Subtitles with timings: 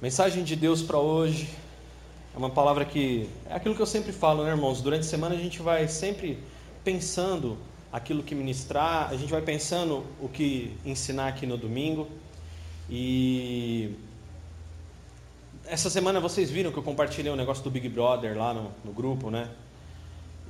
[0.00, 1.48] Mensagem de Deus para hoje
[2.34, 4.82] é uma palavra que é aquilo que eu sempre falo, né, irmãos?
[4.82, 6.38] Durante a semana a gente vai sempre
[6.84, 7.56] pensando
[7.90, 12.10] aquilo que ministrar, a gente vai pensando o que ensinar aqui no domingo.
[12.90, 13.94] E
[15.64, 18.92] essa semana vocês viram que eu compartilhei um negócio do Big Brother lá no, no
[18.92, 19.48] grupo, né?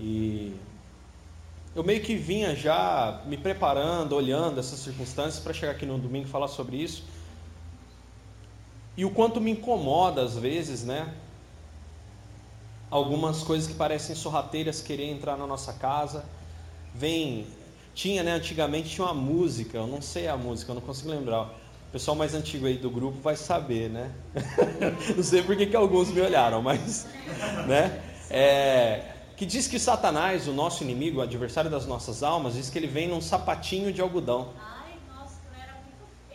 [0.01, 0.57] E
[1.73, 6.27] eu meio que vinha já me preparando, olhando essas circunstâncias para chegar aqui no domingo
[6.27, 7.05] e falar sobre isso.
[8.97, 11.13] E o quanto me incomoda às vezes, né?
[12.91, 16.25] Algumas coisas que parecem sorrateiras querer entrar na nossa casa.
[16.95, 17.47] Vem,
[17.95, 21.43] tinha, né, antigamente tinha uma música, eu não sei a música, eu não consigo lembrar.
[21.89, 24.13] O pessoal mais antigo aí do grupo vai saber, né?
[25.17, 27.07] não sei por que, alguns me olharam, mas,
[27.67, 28.03] né?
[28.31, 29.03] É,
[29.37, 32.87] que diz que Satanás, o nosso inimigo, o adversário das nossas almas, diz que ele
[32.87, 34.49] vem num sapatinho de algodão.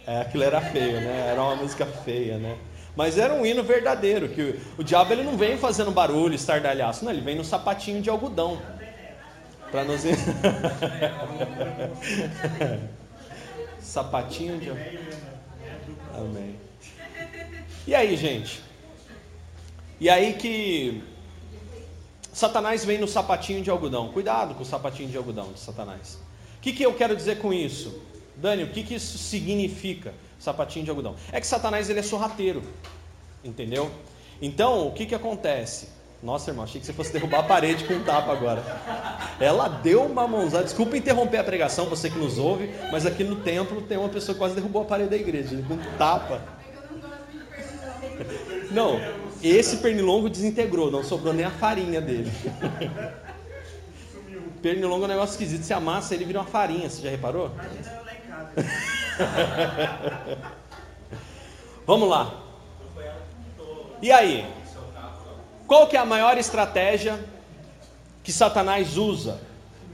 [0.05, 1.27] É, aquilo era feio, né?
[1.29, 2.57] Era uma música feia, né?
[2.95, 7.05] Mas era um hino verdadeiro, que o, o diabo ele não vem fazendo barulho, estardalhaço,
[7.05, 8.61] não, ele vem no sapatinho de algodão.
[9.71, 10.01] Para nos
[13.79, 14.69] Sapatinho de
[16.13, 16.59] Amém.
[17.87, 18.61] E aí, gente?
[19.99, 21.03] E aí que
[22.33, 24.11] Satanás vem no sapatinho de algodão.
[24.11, 26.19] Cuidado com o sapatinho de algodão de Satanás.
[26.57, 28.01] O que, que eu quero dizer com isso?
[28.41, 31.15] Dani, o que, que isso significa, sapatinho de algodão?
[31.31, 32.63] É que Satanás ele é sorrateiro,
[33.43, 33.91] entendeu?
[34.41, 35.89] Então, o que, que acontece?
[36.23, 38.63] Nossa, irmão, achei que você fosse derrubar a parede com um tapa agora.
[39.39, 40.63] Ela deu uma mãozada.
[40.63, 44.33] Desculpa interromper a pregação, você que nos ouve, mas aqui no templo tem uma pessoa
[44.33, 46.41] que quase derrubou a parede da igreja, com um tapa.
[48.71, 48.99] Não,
[49.43, 52.31] esse pernilongo desintegrou, não sobrou nem a farinha dele.
[54.61, 55.63] Pernilongo é um negócio esquisito.
[55.63, 57.51] Você amassa, ele vira uma farinha, você já reparou?
[61.85, 62.41] Vamos lá.
[64.01, 64.45] E aí?
[65.67, 67.23] Qual que é a maior estratégia
[68.23, 69.39] que Satanás usa,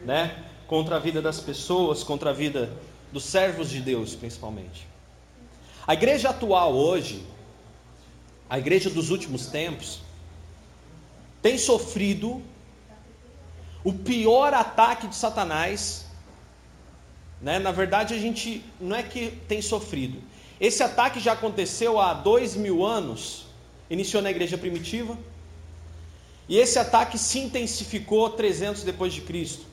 [0.04, 2.72] né, contra a vida das pessoas, contra a vida
[3.12, 4.88] dos servos de Deus, principalmente?
[5.86, 7.26] A igreja atual hoje,
[8.50, 10.02] a igreja dos últimos tempos,
[11.42, 12.42] tem sofrido
[13.84, 16.07] o pior ataque de Satanás
[17.42, 17.60] né?
[17.60, 20.22] Na verdade, a gente não é que tem sofrido.
[20.60, 23.46] Esse ataque já aconteceu há dois mil anos,
[23.90, 25.18] iniciou na igreja primitiva,
[26.50, 29.66] e esse ataque se intensificou 300 depois de Cristo.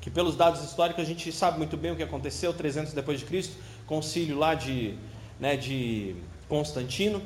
[0.00, 3.24] Que pelos dados históricos a gente sabe muito bem o que aconteceu 300 depois de
[3.24, 3.56] Cristo,
[3.86, 4.94] concílio lá de,
[5.40, 6.16] né, de
[6.48, 7.22] Constantino.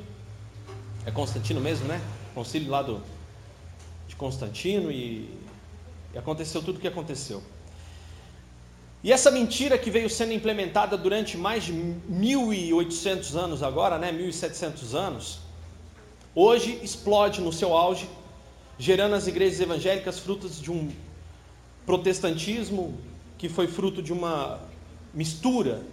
[1.05, 2.01] É Constantino mesmo, né?
[2.33, 3.01] Concílio lá do,
[4.07, 5.29] de Constantino e,
[6.13, 7.41] e aconteceu tudo o que aconteceu.
[9.03, 14.95] E essa mentira que veio sendo implementada durante mais de 1800 anos agora, né, 1700
[14.95, 15.39] anos,
[16.33, 18.09] hoje explode no seu auge,
[18.77, 20.91] gerando as igrejas evangélicas frutos de um
[21.85, 22.97] protestantismo
[23.37, 24.59] que foi fruto de uma
[25.13, 25.83] mistura.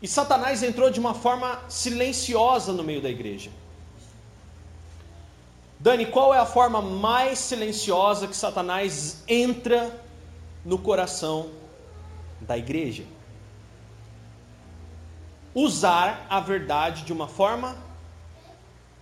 [0.00, 3.50] E Satanás entrou de uma forma silenciosa no meio da igreja.
[5.80, 10.07] Dani, qual é a forma mais silenciosa que Satanás entra
[10.68, 11.48] no coração
[12.42, 13.04] da igreja.
[15.54, 17.74] Usar a verdade de uma forma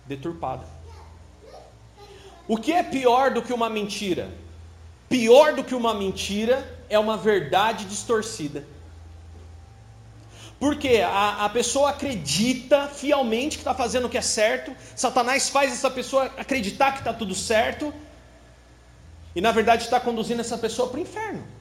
[0.05, 0.65] deturpada.
[2.47, 4.31] O que é pior do que uma mentira?
[5.09, 6.57] Pior do que uma mentira
[6.89, 8.65] é uma verdade distorcida.
[10.57, 15.73] Porque a, a pessoa acredita fielmente que está fazendo o que é certo, Satanás faz
[15.73, 17.93] essa pessoa acreditar que está tudo certo,
[19.35, 21.56] e na verdade está conduzindo essa pessoa para o inferno.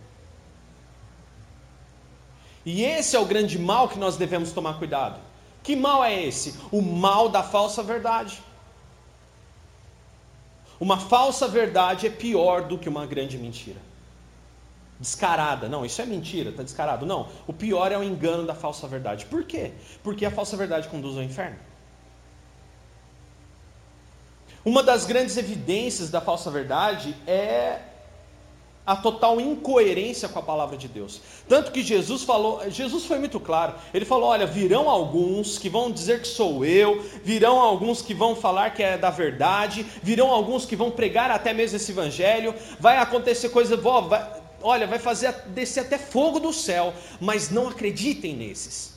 [2.66, 5.20] E esse é o grande mal que nós devemos tomar cuidado.
[5.62, 6.58] Que mal é esse?
[6.72, 8.42] O mal da falsa verdade.
[10.80, 13.80] Uma falsa verdade é pior do que uma grande mentira.
[14.98, 15.68] Descarada.
[15.68, 17.06] Não, isso é mentira, está descarado.
[17.06, 19.26] Não, o pior é o engano da falsa verdade.
[19.26, 19.72] Por quê?
[20.02, 21.58] Porque a falsa verdade conduz ao inferno.
[24.64, 27.80] Uma das grandes evidências da falsa verdade é
[28.86, 31.20] a total incoerência com a palavra de Deus.
[31.48, 33.74] Tanto que Jesus falou, Jesus foi muito claro.
[33.92, 38.36] Ele falou: "Olha, virão alguns que vão dizer que sou eu, virão alguns que vão
[38.36, 42.98] falar que é da verdade, virão alguns que vão pregar até mesmo esse evangelho, vai
[42.98, 44.30] acontecer coisa, vai,
[44.62, 48.96] olha, vai fazer descer até fogo do céu, mas não acreditem nesses.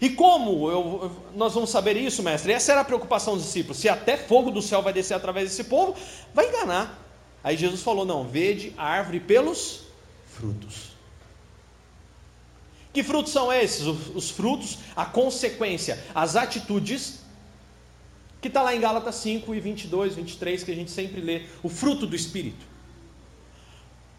[0.00, 2.52] E como eu, nós vamos saber isso, mestre?
[2.52, 3.78] Essa era a preocupação dos discípulos.
[3.78, 5.94] Se até fogo do céu vai descer através desse povo,
[6.34, 7.05] vai enganar.
[7.46, 9.82] Aí Jesus falou: não, vede a árvore pelos
[10.26, 10.96] frutos.
[12.92, 13.86] Que frutos são esses?
[13.86, 17.20] Os frutos, a consequência, as atitudes,
[18.40, 21.68] que está lá em Gálatas 5 e 22, 23, que a gente sempre lê, o
[21.68, 22.66] fruto do Espírito.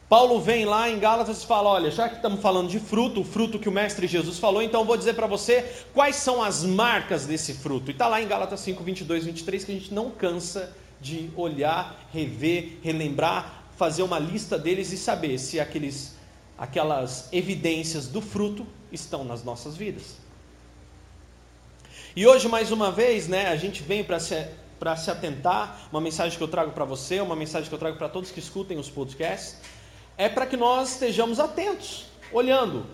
[0.08, 3.26] Paulo vem lá em Gálatas e fala: Olha, já que estamos falando de fruto, o
[3.26, 7.26] fruto que o Mestre Jesus falou, então vou dizer para você quais são as marcas
[7.26, 7.92] desse fruto.
[7.92, 10.87] E está lá em Gálatas 5, 22, 23, que a gente não cansa de
[11.36, 16.16] olhar, rever, relembrar, fazer uma lista deles e saber se aqueles,
[16.58, 20.18] aquelas evidências do fruto estão nas nossas vidas.
[22.16, 24.48] E hoje, mais uma vez, né, a gente vem para se,
[24.98, 28.10] se atentar, uma mensagem que eu trago para você, uma mensagem que eu trago para
[28.10, 29.58] todos que escutem os podcasts
[30.18, 32.88] é para que nós estejamos atentos, olhando.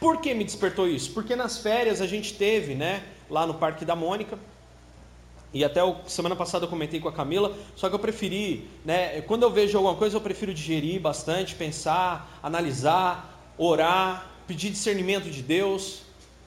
[0.00, 1.12] Por que me despertou isso?
[1.12, 4.38] Porque nas férias a gente teve, né, lá no Parque da Mônica,
[5.54, 9.20] e até o, semana passada eu comentei com a Camila, só que eu preferi, né,
[9.22, 15.42] quando eu vejo alguma coisa, eu prefiro digerir bastante, pensar, analisar, orar, pedir discernimento de
[15.42, 16.02] Deus,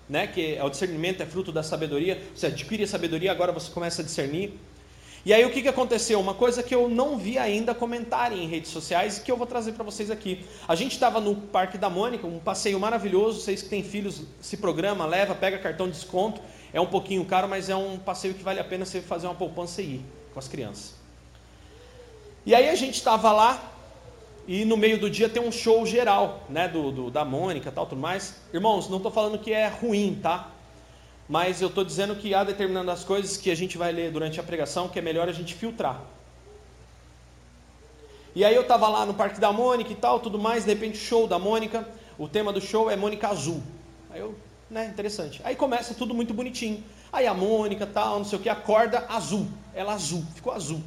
[0.10, 2.22] né, que é o discernimento é fruto da sabedoria.
[2.36, 4.54] Você adquire a sabedoria, agora você começa a discernir.
[5.26, 6.20] E aí o que, que aconteceu?
[6.20, 9.48] Uma coisa que eu não vi ainda comentarem em redes sociais e que eu vou
[9.48, 10.46] trazer para vocês aqui.
[10.68, 13.42] A gente estava no Parque da Mônica, um passeio maravilhoso.
[13.42, 16.40] Vocês que têm filhos, se programa, leva, pega cartão de desconto.
[16.76, 19.34] É um pouquinho caro, mas é um passeio que vale a pena você fazer uma
[19.34, 20.94] poupança e ir com as crianças.
[22.46, 23.72] E aí a gente estava lá
[24.48, 27.88] e no meio do dia tem um show geral, né, do, do da Mônica, tal,
[27.88, 28.36] tudo mais.
[28.54, 30.52] Irmãos, não estou falando que é ruim, tá?
[31.28, 34.44] mas eu estou dizendo que há determinadas coisas que a gente vai ler durante a
[34.44, 36.02] pregação que é melhor a gente filtrar.
[38.36, 40.98] E aí eu estava lá no Parque da Mônica e tal, tudo mais, de repente
[40.98, 41.88] show da Mônica,
[42.18, 43.64] o tema do show é Mônica Azul.
[44.12, 44.36] Aí eu,
[44.70, 45.42] né, interessante.
[45.44, 46.84] Aí começa tudo muito bonitinho.
[47.12, 49.48] Aí a Mônica tal, não sei o que, acorda azul.
[49.74, 50.82] Ela azul, ficou azul.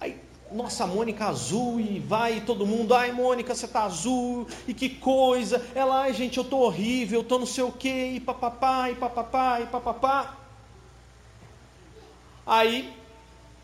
[0.00, 0.20] Aí
[0.54, 5.64] nossa, Mônica azul, e vai todo mundo, ai Mônica, você tá azul, e que coisa.
[5.74, 8.94] Ela, ai gente, eu tô horrível, eu tô não sei o que, e papapá, e
[8.94, 10.36] papapá, e papapá.
[12.46, 12.92] Aí,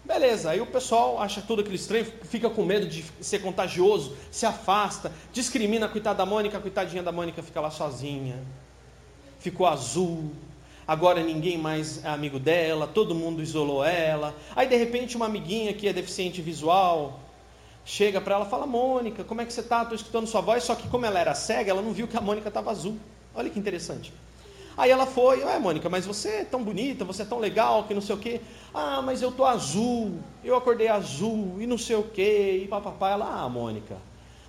[0.04, 4.44] beleza, aí o pessoal acha tudo aquele estranho, fica com medo de ser contagioso, se
[4.44, 8.42] afasta, discrimina a coitada da Mônica, a coitadinha da Mônica fica lá sozinha.
[9.40, 10.30] Ficou azul,
[10.86, 14.34] agora ninguém mais é amigo dela, todo mundo isolou ela.
[14.54, 17.18] Aí de repente uma amiguinha que é deficiente visual
[17.84, 19.82] chega para ela e fala: Mônica, como é que você está?
[19.82, 20.62] Estou escutando sua voz.
[20.62, 22.96] Só que como ela era cega, ela não viu que a Mônica estava azul.
[23.34, 24.12] Olha que interessante.
[24.76, 27.92] Aí ela foi, ué Mônica, mas você é tão bonita, você é tão legal, que
[27.92, 28.40] não sei o quê.
[28.72, 33.10] Ah, mas eu tô azul, eu acordei azul, e não sei o quê, e papapá.
[33.10, 33.96] Ela, ah, Mônica,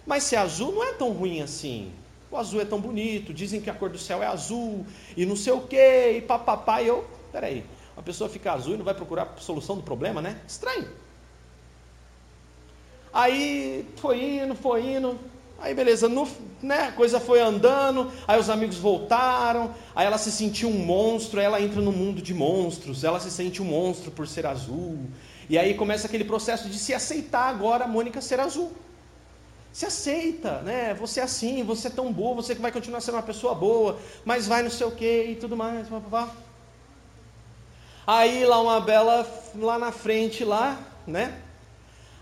[0.05, 1.91] mas ser azul não é tão ruim assim.
[2.31, 4.85] O azul é tão bonito, dizem que a cor do céu é azul,
[5.17, 6.81] e não sei o que, e papapá.
[6.81, 7.65] E eu, peraí,
[7.97, 10.39] a pessoa fica azul e não vai procurar solução do problema, né?
[10.47, 10.87] Estranho.
[13.13, 15.19] Aí foi indo, foi indo,
[15.59, 16.25] aí beleza, no,
[16.63, 21.41] né, a coisa foi andando, aí os amigos voltaram, aí ela se sentiu um monstro,
[21.41, 24.97] aí ela entra no mundo de monstros, ela se sente um monstro por ser azul,
[25.49, 28.71] e aí começa aquele processo de se aceitar agora a Mônica ser azul.
[29.71, 30.93] Se aceita, né?
[30.95, 34.47] Você é assim, você é tão boa, você vai continuar sendo uma pessoa boa, mas
[34.47, 35.87] vai não sei o que e tudo mais.
[35.87, 36.35] Blá, blá, blá.
[38.05, 39.25] Aí lá uma bela,
[39.55, 40.77] lá na frente, lá,
[41.07, 41.41] né?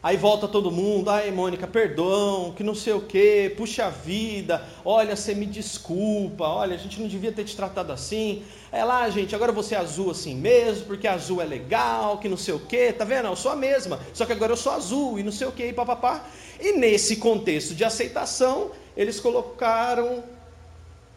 [0.01, 5.13] Aí volta todo mundo, ai Mônica, perdão, que não sei o que, puxa vida, olha,
[5.13, 8.43] você me desculpa, olha, a gente não devia ter te tratado assim.
[8.71, 12.37] É lá, gente, agora você é azul assim mesmo, porque azul é legal, que não
[12.37, 13.27] sei o que, tá vendo?
[13.27, 15.65] Eu sou a mesma, só que agora eu sou azul e não sei o que,
[15.65, 16.23] e papapá.
[16.61, 20.23] E nesse contexto de aceitação, eles colocaram,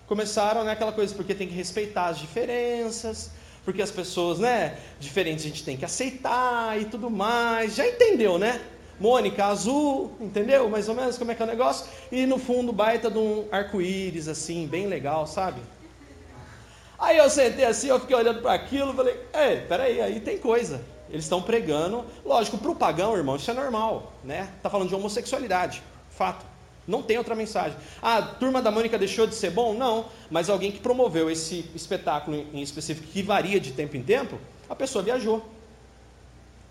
[0.08, 3.30] começaram né, aquela coisa, porque tem que respeitar as diferenças,
[3.64, 7.76] porque as pessoas, né, diferentes a gente tem que aceitar e tudo mais.
[7.76, 8.60] Já entendeu, né?
[9.00, 10.68] Mônica azul, entendeu?
[10.68, 11.86] Mais ou menos como é que é o negócio.
[12.10, 15.60] E no fundo, baita de um arco-íris, assim, bem legal, sabe?
[16.98, 20.80] Aí eu sentei assim, eu fiquei olhando para aquilo, falei, é, peraí, aí tem coisa.
[21.10, 24.48] Eles estão pregando, lógico, para o pagão, irmão, isso é normal, né?
[24.62, 26.52] Tá falando de homossexualidade, fato.
[26.86, 27.76] Não tem outra mensagem.
[28.00, 29.72] Ah, a turma da Mônica deixou de ser bom?
[29.72, 30.06] Não.
[30.30, 34.74] Mas alguém que promoveu esse espetáculo em específico, que varia de tempo em tempo, a
[34.74, 35.44] pessoa viajou.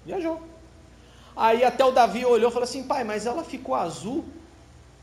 [0.05, 0.41] Viajou.
[1.35, 4.25] Aí até o Davi olhou e falou assim: pai, mas ela ficou azul.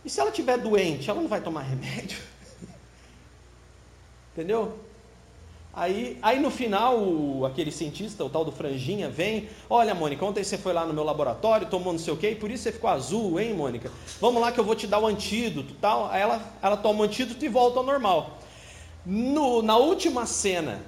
[0.05, 2.19] E se ela estiver doente, ela não vai tomar remédio?
[4.33, 4.79] Entendeu?
[5.73, 10.43] Aí, aí no final, o, aquele cientista, o tal do Franjinha, vem: Olha, Mônica, ontem
[10.43, 12.73] você foi lá no meu laboratório, tomou não sei o quê, e por isso você
[12.73, 13.91] ficou azul, hein, Mônica?
[14.21, 16.11] Vamos lá que eu vou te dar o antídoto tal.
[16.11, 18.39] Aí ela, ela toma o antídoto e volta ao normal.
[19.07, 20.83] No, na última cena,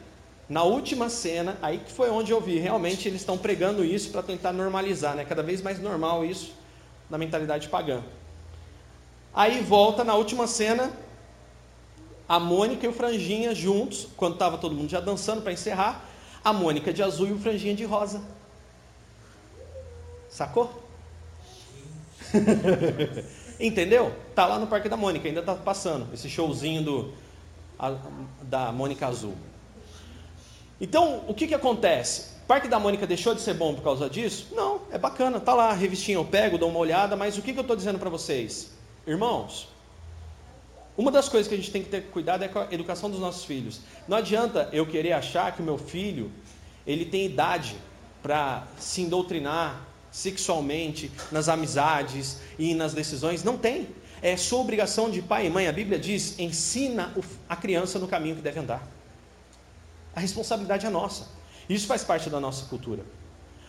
[0.50, 4.20] na última cena, aí que foi onde eu vi, realmente eles estão pregando isso para
[4.20, 5.24] tentar normalizar, né?
[5.24, 6.52] Cada vez mais normal isso
[7.08, 8.02] na mentalidade pagã.
[9.32, 10.90] Aí volta na última cena,
[12.28, 16.04] a Mônica e o Franjinha juntos, quando estava todo mundo já dançando para encerrar,
[16.42, 18.20] a Mônica de azul e o Franjinha de rosa.
[20.28, 20.82] Sacou?
[23.60, 24.12] Entendeu?
[24.34, 27.14] Tá lá no Parque da Mônica, ainda tá passando esse showzinho do,
[27.78, 27.94] a,
[28.42, 29.36] da Mônica Azul.
[30.80, 32.30] Então, o que que acontece?
[32.48, 34.48] Parque da Mônica deixou de ser bom por causa disso?
[34.52, 37.58] Não, é bacana, tá lá, revistinha eu pego, dou uma olhada, mas o que que
[37.58, 38.70] eu estou dizendo para vocês?
[39.06, 39.68] Irmãos,
[40.96, 43.20] uma das coisas que a gente tem que ter cuidado é com a educação dos
[43.20, 43.80] nossos filhos.
[44.08, 46.32] Não adianta eu querer achar que o meu filho
[46.86, 47.76] ele tem idade
[48.22, 53.44] para se doutrinar sexualmente nas amizades e nas decisões.
[53.44, 53.88] Não tem.
[54.20, 55.68] É sua obrigação de pai e mãe.
[55.68, 57.14] A Bíblia diz: ensina
[57.48, 58.99] a criança no caminho que deve andar.
[60.14, 61.28] A responsabilidade é nossa.
[61.68, 63.02] Isso faz parte da nossa cultura.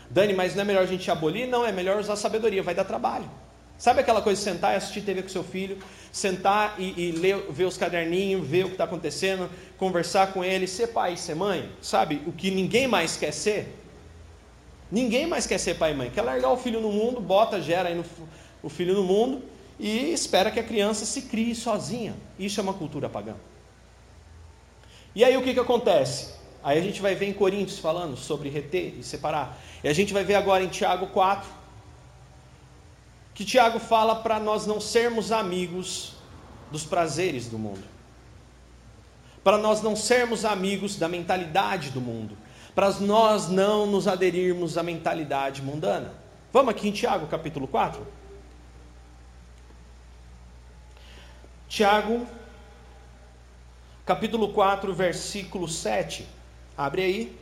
[0.09, 1.47] Dani, mas não é melhor a gente abolir?
[1.47, 3.29] Não, é melhor usar sabedoria, vai dar trabalho.
[3.77, 5.79] Sabe aquela coisa de sentar e assistir TV com seu filho,
[6.11, 10.67] sentar e, e ler, ver os caderninhos, ver o que está acontecendo, conversar com ele,
[10.67, 11.67] ser pai, ser mãe?
[11.81, 13.75] Sabe o que ninguém mais quer ser?
[14.91, 16.11] Ninguém mais quer ser pai e mãe.
[16.11, 18.05] Quer largar o filho no mundo, bota, gera aí no,
[18.61, 19.41] o filho no mundo
[19.79, 22.13] e espera que a criança se crie sozinha.
[22.37, 23.35] Isso é uma cultura pagã.
[25.13, 26.33] E aí o que, que acontece?
[26.63, 29.57] Aí a gente vai ver em Coríntios falando sobre reter e separar.
[29.83, 31.49] E a gente vai ver agora em Tiago 4,
[33.33, 36.13] que Tiago fala para nós não sermos amigos
[36.71, 37.83] dos prazeres do mundo,
[39.43, 42.37] para nós não sermos amigos da mentalidade do mundo,
[42.75, 46.13] para nós não nos aderirmos à mentalidade mundana.
[46.53, 48.05] Vamos aqui em Tiago capítulo 4?
[51.67, 52.27] Tiago,
[54.11, 56.27] capítulo 4, versículo 7.
[56.77, 57.37] Abre aí.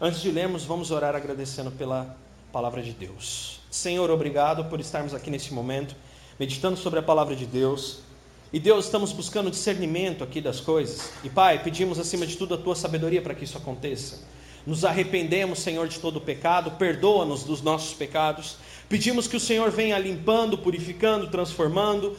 [0.00, 2.16] Antes de lermos, vamos orar agradecendo pela
[2.50, 3.60] palavra de Deus.
[3.70, 5.94] Senhor, obrigado por estarmos aqui nesse momento,
[6.38, 7.98] meditando sobre a palavra de Deus.
[8.50, 11.12] E Deus, estamos buscando discernimento aqui das coisas.
[11.22, 14.26] E Pai, pedimos acima de tudo a tua sabedoria para que isso aconteça.
[14.66, 18.56] Nos arrependemos, Senhor, de todo o pecado, perdoa-nos dos nossos pecados.
[18.88, 22.16] Pedimos que o Senhor venha limpando, purificando, transformando,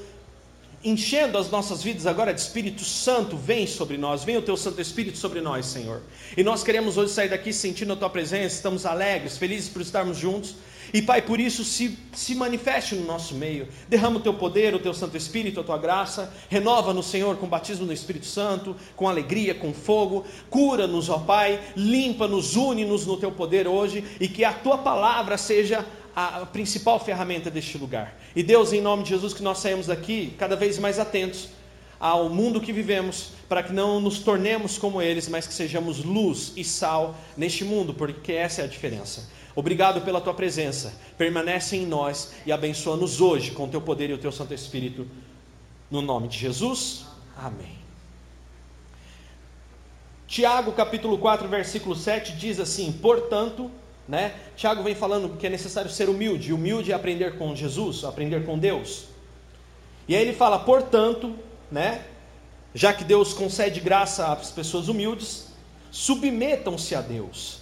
[0.83, 4.81] enchendo as nossas vidas agora de Espírito Santo, vem sobre nós, vem o teu Santo
[4.81, 6.01] Espírito sobre nós, Senhor.
[6.35, 10.17] E nós queremos hoje sair daqui sentindo a tua presença, estamos alegres, felizes por estarmos
[10.17, 10.55] juntos.
[10.93, 13.67] E Pai, por isso se, se manifeste no nosso meio.
[13.87, 16.33] Derrama o teu poder, o teu Santo Espírito, a tua graça.
[16.49, 20.25] Renova-nos, Senhor, com batismo no Espírito Santo, com alegria, com fogo.
[20.49, 21.61] Cura-nos, ó Pai.
[21.77, 24.03] Limpa-nos, une-nos no teu poder hoje.
[24.19, 28.17] E que a tua palavra seja a principal ferramenta deste lugar.
[28.35, 31.49] E Deus, em nome de Jesus, que nós saímos daqui cada vez mais atentos
[31.99, 36.51] ao mundo que vivemos, para que não nos tornemos como eles, mas que sejamos luz
[36.55, 39.29] e sal neste mundo, porque essa é a diferença.
[39.55, 40.93] Obrigado pela tua presença.
[41.17, 45.05] Permanece em nós e abençoa-nos hoje com o teu poder e o teu Santo Espírito.
[45.91, 47.05] No nome de Jesus.
[47.37, 47.81] Amém.
[50.25, 53.69] Tiago capítulo 4, versículo 7 diz assim: "Portanto,
[54.07, 54.33] né?
[54.55, 58.57] Tiago vem falando que é necessário ser humilde, humilde é aprender com Jesus, aprender com
[58.57, 59.05] Deus.
[60.07, 61.35] E aí ele fala: "Portanto,
[61.71, 62.05] né?
[62.73, 65.47] Já que Deus concede graça às pessoas humildes,
[65.91, 67.61] submetam-se a Deus."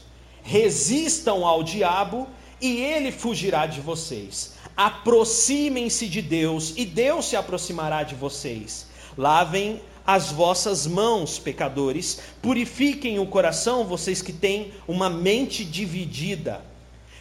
[0.50, 2.27] resistam ao diabo
[2.62, 4.55] e ele fugirá de vocês.
[4.75, 8.88] Aproximem-se de Deus e Deus se aproximará de vocês.
[9.17, 9.81] Lavem
[10.12, 16.66] as vossas mãos, pecadores, purifiquem o coração, vocês que têm uma mente dividida.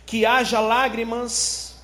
[0.06, 1.76] Que haja lágrimas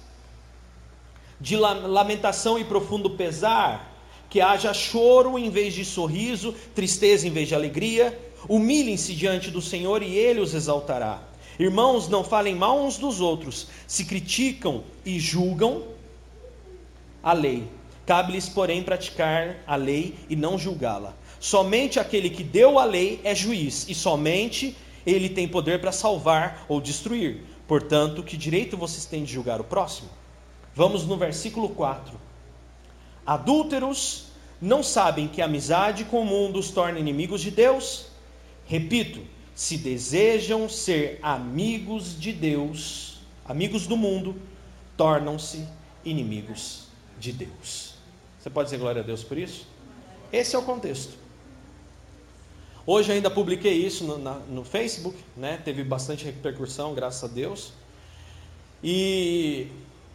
[1.38, 3.94] de lamentação e profundo pesar,
[4.30, 8.18] que haja choro em vez de sorriso, tristeza em vez de alegria.
[8.48, 11.22] Humilhem-se diante do Senhor e ele os exaltará.
[11.58, 15.84] Irmãos, não falem mal uns dos outros, se criticam e julgam
[17.22, 17.68] a lei.
[18.06, 21.14] Cabe-lhes, porém, praticar a lei e não julgá-la.
[21.40, 26.64] Somente aquele que deu a lei é juiz, e somente ele tem poder para salvar
[26.68, 27.42] ou destruir.
[27.66, 30.08] Portanto, que direito vocês têm de julgar o próximo?
[30.74, 32.18] Vamos no versículo 4.
[33.26, 34.26] Adúlteros
[34.60, 38.06] não sabem que a amizade com o mundo os torna inimigos de Deus?
[38.66, 39.20] Repito,
[39.54, 44.34] se desejam ser amigos de Deus, amigos do mundo,
[44.96, 45.66] tornam-se
[46.04, 46.86] inimigos
[47.20, 47.83] de Deus.
[48.44, 49.66] Você pode dizer glória a Deus por isso?
[50.30, 51.14] Esse é o contexto.
[52.86, 55.58] Hoje ainda publiquei isso no, na, no Facebook, né?
[55.64, 57.72] teve bastante repercussão, graças a Deus.
[58.82, 59.68] E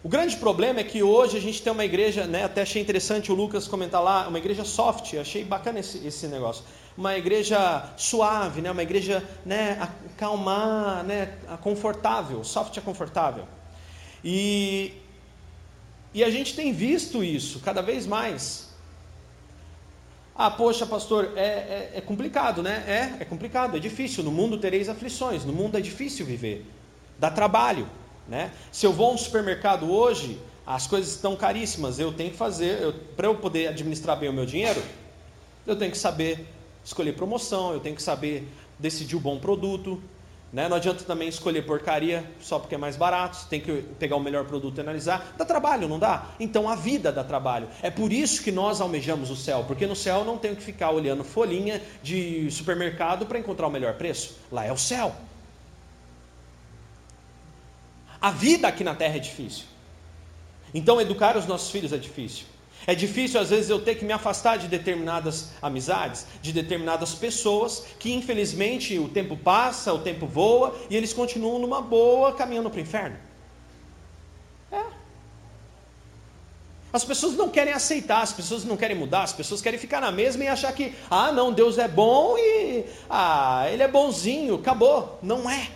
[0.04, 2.44] o grande problema é que hoje a gente tem uma igreja, né?
[2.44, 6.64] até achei interessante o Lucas comentar lá, uma igreja soft, achei bacana esse, esse negócio
[6.96, 8.70] uma igreja suave, né?
[8.70, 13.48] uma igreja né, acalmar, né, confortável, soft é confortável.
[14.24, 14.99] E,
[16.14, 18.70] e a gente tem visto isso cada vez mais.
[20.36, 22.84] Ah, poxa, pastor, é, é, é, complicado, né?
[22.88, 24.24] É, é complicado, é difícil.
[24.24, 26.66] No mundo tereis aflições, no mundo é difícil viver.
[27.20, 27.88] Dá trabalho,
[28.28, 28.52] né?
[28.72, 32.00] Se eu vou a um supermercado hoje, as coisas estão caríssimas.
[32.00, 34.82] Eu tenho que fazer, para eu poder administrar bem o meu dinheiro,
[35.68, 36.48] eu tenho que saber
[36.86, 38.48] escolher promoção, eu tenho que saber
[38.80, 40.02] decidir o bom produto,
[40.52, 40.68] né?
[40.68, 44.46] Não adianta também escolher porcaria só porque é mais barato, tem que pegar o melhor
[44.46, 45.36] produto e analisar.
[45.38, 46.26] Dá trabalho, não dá?
[46.40, 47.68] Então a vida dá trabalho.
[47.82, 50.92] É por isso que nós almejamos o céu, porque no céu não tenho que ficar
[50.92, 54.38] olhando folhinha de supermercado para encontrar o melhor preço.
[54.52, 55.16] Lá é o céu.
[58.22, 59.66] A vida aqui na terra é difícil.
[60.74, 62.46] Então educar os nossos filhos é difícil.
[62.90, 67.86] É difícil às vezes eu ter que me afastar de determinadas amizades, de determinadas pessoas
[68.00, 72.80] que infelizmente o tempo passa, o tempo voa e eles continuam numa boa caminhando para
[72.80, 73.16] o inferno.
[74.72, 74.84] É.
[76.92, 80.12] As pessoas não querem aceitar, as pessoas não querem mudar, as pessoas querem ficar na
[80.12, 85.20] mesma e achar que, ah, não, Deus é bom e, ah, ele é bonzinho, acabou.
[85.22, 85.70] Não é.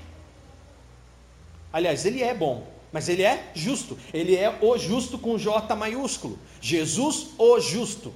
[1.72, 3.98] Aliás, ele é bom, mas ele é justo.
[4.14, 6.38] Ele é o justo com J maiúsculo.
[6.62, 8.14] Jesus, o justo.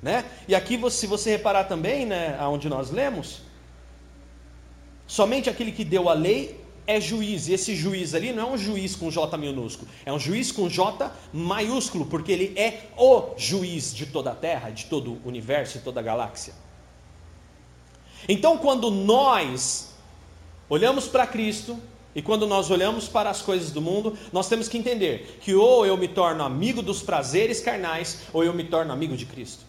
[0.00, 0.24] Né?
[0.46, 3.42] E aqui, se você reparar também, né, onde nós lemos,
[5.04, 7.48] somente aquele que deu a lei é juiz.
[7.48, 10.68] E esse juiz ali não é um juiz com J minúsculo, é um juiz com
[10.68, 15.78] J maiúsculo, porque ele é o juiz de toda a terra, de todo o universo
[15.78, 16.54] e toda a galáxia.
[18.28, 19.92] Então, quando nós
[20.68, 21.78] olhamos para Cristo,
[22.14, 25.84] e quando nós olhamos para as coisas do mundo, nós temos que entender que ou
[25.84, 29.68] eu me torno amigo dos prazeres carnais, ou eu me torno amigo de Cristo.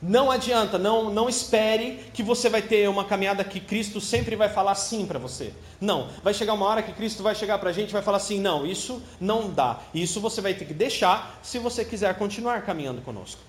[0.00, 4.48] Não adianta, não, não espere que você vai ter uma caminhada que Cristo sempre vai
[4.48, 5.52] falar sim para você.
[5.80, 8.18] Não, vai chegar uma hora que Cristo vai chegar para a gente e vai falar
[8.18, 9.80] assim: não, isso não dá.
[9.92, 13.40] Isso você vai ter que deixar se você quiser continuar caminhando conosco.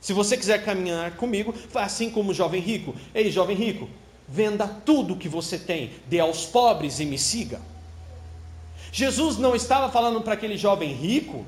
[0.00, 2.94] Se você quiser caminhar comigo, assim como o jovem rico.
[3.14, 3.88] Ei, jovem rico,
[4.28, 7.60] Venda tudo que você tem, dê aos pobres e me siga.
[8.92, 11.46] Jesus não estava falando para aquele jovem rico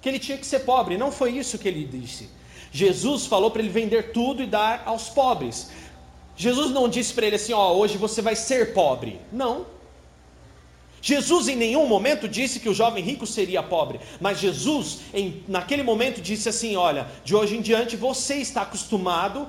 [0.00, 2.30] que ele tinha que ser pobre, não foi isso que ele disse.
[2.70, 5.70] Jesus falou para ele vender tudo e dar aos pobres.
[6.36, 9.20] Jesus não disse para ele assim: Ó, oh, hoje você vai ser pobre.
[9.32, 9.66] Não.
[11.00, 15.82] Jesus em nenhum momento disse que o jovem rico seria pobre, mas Jesus, em, naquele
[15.82, 19.46] momento, disse assim: Olha, de hoje em diante você está acostumado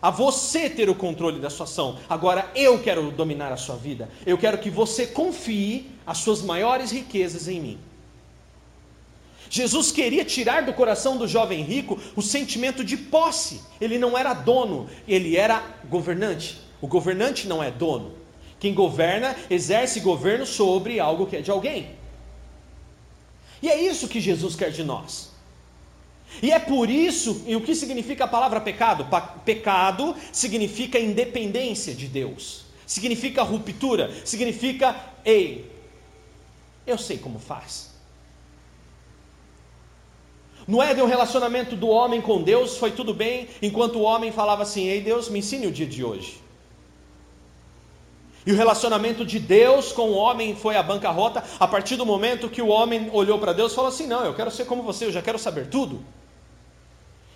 [0.00, 1.98] a você ter o controle da sua ação.
[2.08, 4.08] Agora eu quero dominar a sua vida.
[4.24, 7.78] Eu quero que você confie as suas maiores riquezas em mim.
[9.48, 13.60] Jesus queria tirar do coração do jovem rico o sentimento de posse.
[13.80, 16.60] Ele não era dono, ele era governante.
[16.80, 18.14] O governante não é dono.
[18.58, 21.90] Quem governa exerce governo sobre algo que é de alguém.
[23.62, 25.35] E é isso que Jesus quer de nós.
[26.42, 29.06] E é por isso, e o que significa a palavra pecado?
[29.44, 35.70] Pecado significa independência de Deus, significa ruptura, significa, ei,
[36.86, 37.94] eu sei como faz.
[40.66, 44.64] No Éden, o relacionamento do homem com Deus foi tudo bem, enquanto o homem falava
[44.64, 46.40] assim: Ei Deus, me ensine o dia de hoje.
[48.46, 52.48] E o relacionamento de Deus com o homem foi a bancarrota a partir do momento
[52.48, 55.06] que o homem olhou para Deus e falou assim: Não, eu quero ser como você,
[55.06, 56.04] eu já quero saber tudo.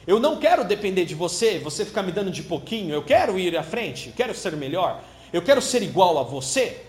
[0.06, 2.94] Eu não quero depender de você, você ficar me dando de pouquinho.
[2.94, 6.86] Eu quero ir à frente, eu quero ser melhor, eu quero ser igual a você.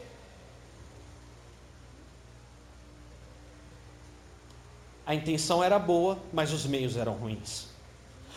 [5.03, 7.70] A intenção era boa, mas os meios eram ruins.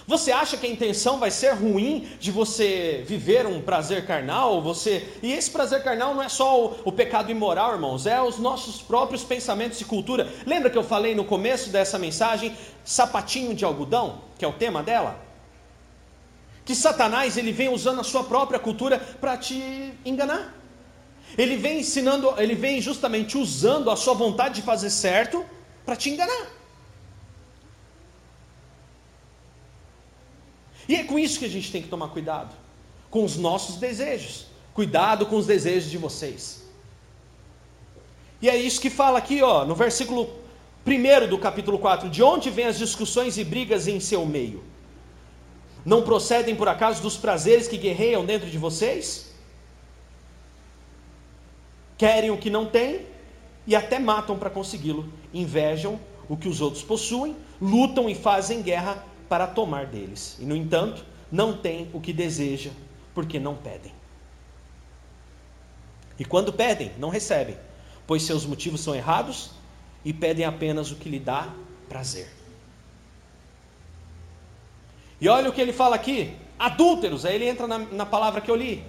[0.06, 4.60] Você acha que a intenção vai ser ruim de você viver um prazer carnal?
[4.60, 8.38] Você e esse prazer carnal não é só o, o, pecado imoral, irmãos, é os
[8.38, 10.30] nossos próprios pensamentos e cultura.
[10.44, 14.82] Lembra que eu falei no começo dessa mensagem, sapatinho de algodão, que é o tema
[14.82, 15.18] dela?
[16.66, 20.54] Que Satanás ele vem usando a sua própria cultura para te enganar.
[21.36, 25.44] Ele vem ensinando, ele vem justamente usando a sua vontade de fazer certo
[25.84, 26.63] para te enganar.
[30.88, 32.55] E é com isso que a gente tem que tomar cuidado
[33.11, 34.47] com os nossos desejos.
[34.75, 36.64] Cuidado com os desejos de vocês.
[38.42, 40.29] E é isso que fala aqui, ó, no versículo
[40.87, 44.62] 1 do capítulo 4: De onde vêm as discussões e brigas em seu meio?
[45.85, 49.33] Não procedem por acaso dos prazeres que guerreiam dentro de vocês?
[51.97, 53.07] Querem o que não têm
[53.66, 55.09] e até matam para consegui-lo.
[55.33, 60.37] Invejam o que os outros possuem, lutam e fazem guerra para tomar deles.
[60.38, 62.70] E, no entanto, não tem o que deseja,
[63.14, 63.92] porque não pedem.
[66.18, 67.56] E quando pedem, não recebem,
[68.06, 69.50] pois seus motivos são errados
[70.04, 71.52] e pedem apenas o que lhe dá
[71.88, 72.28] prazer.
[75.20, 77.24] E olha o que ele fala aqui: adúlteros.
[77.24, 78.84] Aí ele entra na, na palavra que eu li.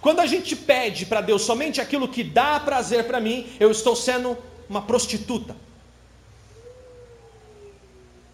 [0.00, 3.96] Quando a gente pede para Deus somente aquilo que dá prazer para mim, eu estou
[3.96, 4.36] sendo
[4.68, 5.56] uma prostituta.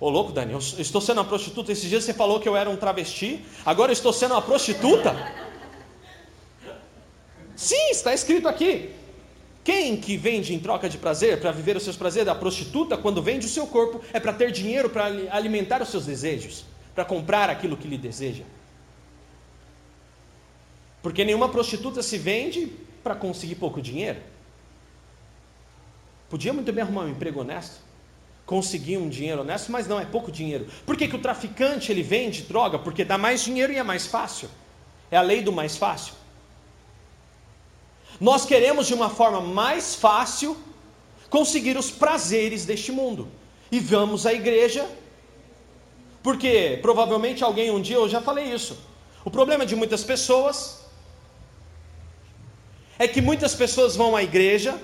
[0.03, 1.71] Ô louco, Dani, eu estou sendo uma prostituta.
[1.71, 5.15] Esses dias você falou que eu era um travesti, agora eu estou sendo uma prostituta?
[7.55, 8.91] Sim, está escrito aqui.
[9.63, 12.29] Quem que vende em troca de prazer, para viver os seus prazeres?
[12.29, 16.07] A prostituta, quando vende o seu corpo, é para ter dinheiro para alimentar os seus
[16.07, 16.65] desejos,
[16.97, 18.43] para comprar aquilo que lhe deseja.
[21.01, 22.73] Porque nenhuma prostituta se vende
[23.05, 24.19] para conseguir pouco dinheiro.
[26.29, 27.92] Podia muito bem arrumar um emprego honesto,
[28.45, 30.67] conseguir um dinheiro honesto, mas não, é pouco dinheiro.
[30.85, 32.79] Por que, que o traficante ele vende droga?
[32.79, 34.49] Porque dá mais dinheiro e é mais fácil.
[35.11, 36.15] É a lei do mais fácil.
[38.21, 40.57] Nós queremos de uma forma mais fácil
[41.29, 43.29] conseguir os prazeres deste mundo.
[43.71, 44.87] E vamos à igreja,
[46.23, 48.79] porque provavelmente alguém um dia, eu já falei isso.
[49.25, 50.83] O problema de muitas pessoas
[52.99, 54.79] é que muitas pessoas vão à igreja,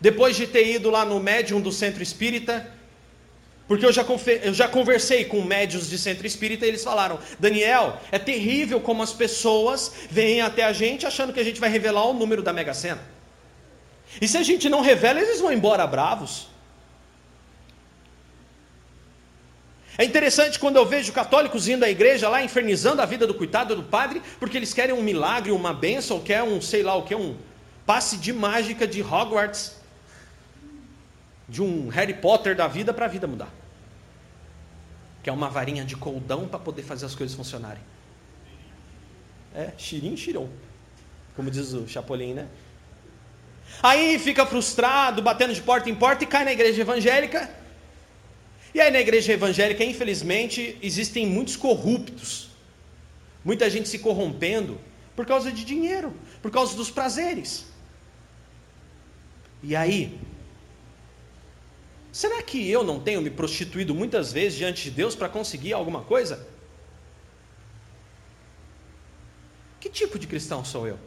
[0.00, 2.72] depois de ter ido lá no médium do centro espírita,
[3.68, 4.04] porque eu já,
[4.42, 9.02] eu já conversei com médios de centro espírita e eles falaram: Daniel, é terrível como
[9.02, 12.52] as pessoas vêm até a gente achando que a gente vai revelar o número da
[12.52, 13.00] Mega Sena.
[14.20, 16.48] E se a gente não revela, eles vão embora bravos.
[19.98, 23.74] É interessante quando eu vejo católicos indo à igreja lá infernizando a vida do coitado
[23.74, 27.14] do padre, porque eles querem um milagre, uma benção, quer um, sei lá o que,
[27.14, 27.34] um
[27.86, 29.76] passe de mágica de Hogwarts
[31.48, 33.52] de um Harry Potter da vida para a vida mudar.
[35.22, 37.82] Que é uma varinha de coldão para poder fazer as coisas funcionarem.
[39.54, 40.48] É, xirim, xirão.
[41.34, 42.48] Como diz o Chapolin, né?
[43.82, 47.50] Aí fica frustrado, batendo de porta em porta e cai na igreja evangélica.
[48.74, 52.50] E aí na igreja evangélica, infelizmente, existem muitos corruptos.
[53.44, 54.78] Muita gente se corrompendo
[55.14, 57.66] por causa de dinheiro, por causa dos prazeres.
[59.62, 60.18] E aí,
[62.16, 66.00] Será que eu não tenho me prostituído muitas vezes diante de Deus para conseguir alguma
[66.00, 66.48] coisa?
[69.78, 70.98] Que tipo de cristão sou eu?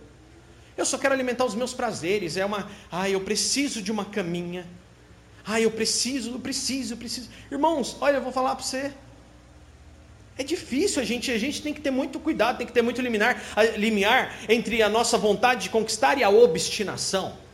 [0.77, 2.37] Eu só quero alimentar os meus prazeres.
[2.37, 4.67] É uma, ah, eu preciso de uma caminha.
[5.43, 7.27] Ah, eu preciso, eu preciso, eu preciso.
[7.51, 8.93] Irmãos, olha, eu vou falar para você.
[10.37, 13.01] É difícil, a gente, a gente tem que ter muito cuidado, tem que ter muito
[13.01, 13.41] limiar,
[13.77, 17.48] limiar entre a nossa vontade de conquistar e a obstinação.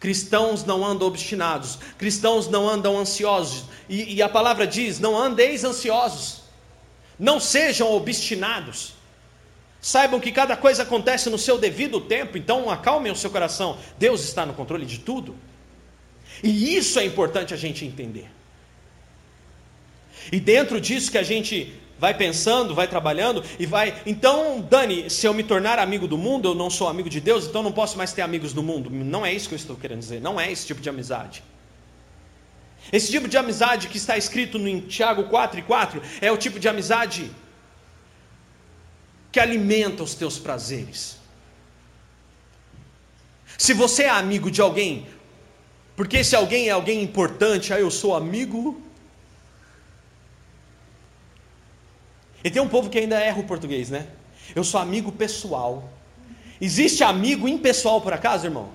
[0.00, 5.62] Cristãos não andam obstinados, cristãos não andam ansiosos, e, e, a palavra diz: não andeis
[5.62, 6.42] ansiosos,
[7.18, 8.94] não sejam obstinados.
[9.78, 13.78] Saibam que cada coisa acontece no seu devido tempo, então acalmem o seu coração.
[13.98, 15.36] Deus está no controle de tudo.
[16.42, 18.30] E isso é importante a gente entender.
[20.30, 23.94] E dentro disso que a gente vai pensando, vai trabalhando e vai.
[24.06, 27.46] Então, Dani, se eu me tornar amigo do mundo, eu não sou amigo de Deus,
[27.46, 28.88] então não posso mais ter amigos do mundo.
[28.90, 31.44] Não é isso que eu estou querendo dizer, não é esse tipo de amizade.
[32.90, 36.58] Esse tipo de amizade que está escrito no Tiago 4 e 4 é o tipo
[36.58, 37.30] de amizade
[39.30, 41.18] que alimenta os teus prazeres.
[43.58, 45.06] Se você é amigo de alguém,
[45.94, 48.82] porque esse alguém é alguém importante, aí ah, eu sou amigo
[52.42, 54.06] E tem um povo que ainda erra o português, né?
[54.54, 55.90] Eu sou amigo pessoal.
[56.60, 58.70] Existe amigo impessoal por acaso, irmão?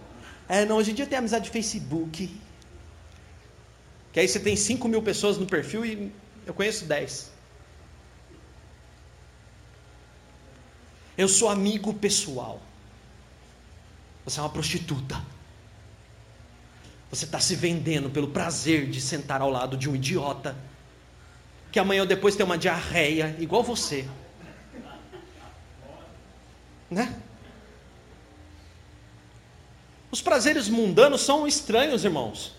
[0.48, 2.40] É, não, hoje em dia tem amizade de Facebook.
[4.14, 6.12] Que aí você tem 5 mil pessoas no perfil e
[6.46, 7.32] eu conheço 10.
[11.18, 12.62] Eu sou amigo pessoal.
[14.24, 15.22] Você é uma prostituta.
[17.10, 20.56] Você está se vendendo pelo prazer de sentar ao lado de um idiota
[21.76, 24.06] que amanhã ou depois tem uma diarreia, igual você.
[26.90, 27.14] Né?
[30.10, 32.54] Os prazeres mundanos são estranhos, irmãos.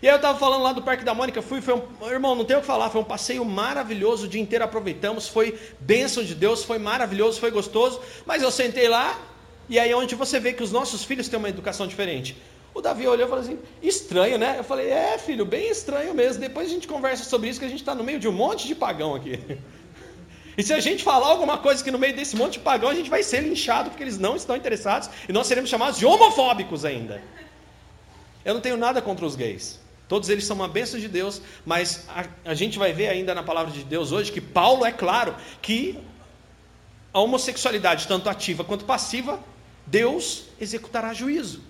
[0.00, 2.44] E aí eu estava falando lá do Parque da Mônica, fui, foi um, irmão, não
[2.44, 6.36] tenho o que falar, foi um passeio maravilhoso, o dia inteiro aproveitamos, foi bênção de
[6.36, 9.20] Deus, foi maravilhoso, foi gostoso, mas eu sentei lá,
[9.68, 12.36] e aí é onde você vê que os nossos filhos têm uma educação diferente.
[12.74, 14.56] O Davi olhou e falou assim: estranho, né?
[14.58, 16.40] Eu falei: é, filho, bem estranho mesmo.
[16.40, 18.66] Depois a gente conversa sobre isso, que a gente está no meio de um monte
[18.66, 19.38] de pagão aqui.
[20.54, 22.94] E se a gente falar alguma coisa que no meio desse monte de pagão, a
[22.94, 26.84] gente vai ser linchado porque eles não estão interessados e nós seremos chamados de homofóbicos
[26.84, 27.22] ainda.
[28.44, 29.80] Eu não tenho nada contra os gays.
[30.06, 33.42] Todos eles são uma bênção de Deus, mas a, a gente vai ver ainda na
[33.42, 35.98] palavra de Deus hoje que Paulo é claro que
[37.14, 39.40] a homossexualidade, tanto ativa quanto passiva,
[39.86, 41.62] Deus executará juízo.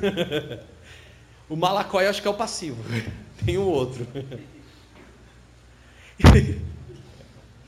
[1.48, 2.82] o malacói acho que é o passivo.
[3.44, 4.06] Tem o outro.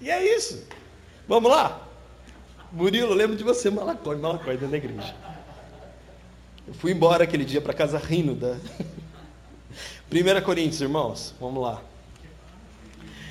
[0.00, 0.64] E é isso.
[1.26, 1.86] Vamos lá?
[2.72, 5.14] Murilo, lembro de você, Malacói, Malacói, dentro da igreja.
[6.66, 8.56] Eu fui embora aquele dia para casa rindo da.
[10.10, 11.82] 1 Coríntios, irmãos, vamos lá.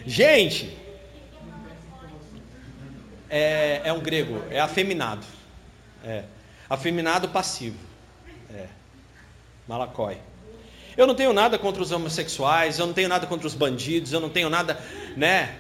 [0.06, 0.78] Gente,
[3.30, 5.26] é, é um grego, é afeminado.
[6.04, 6.24] É.
[6.70, 7.87] Afeminado passivo.
[9.68, 10.18] Malacói.
[10.96, 14.20] Eu não tenho nada contra os homossexuais, eu não tenho nada contra os bandidos, eu
[14.20, 14.80] não tenho nada,
[15.16, 15.56] né?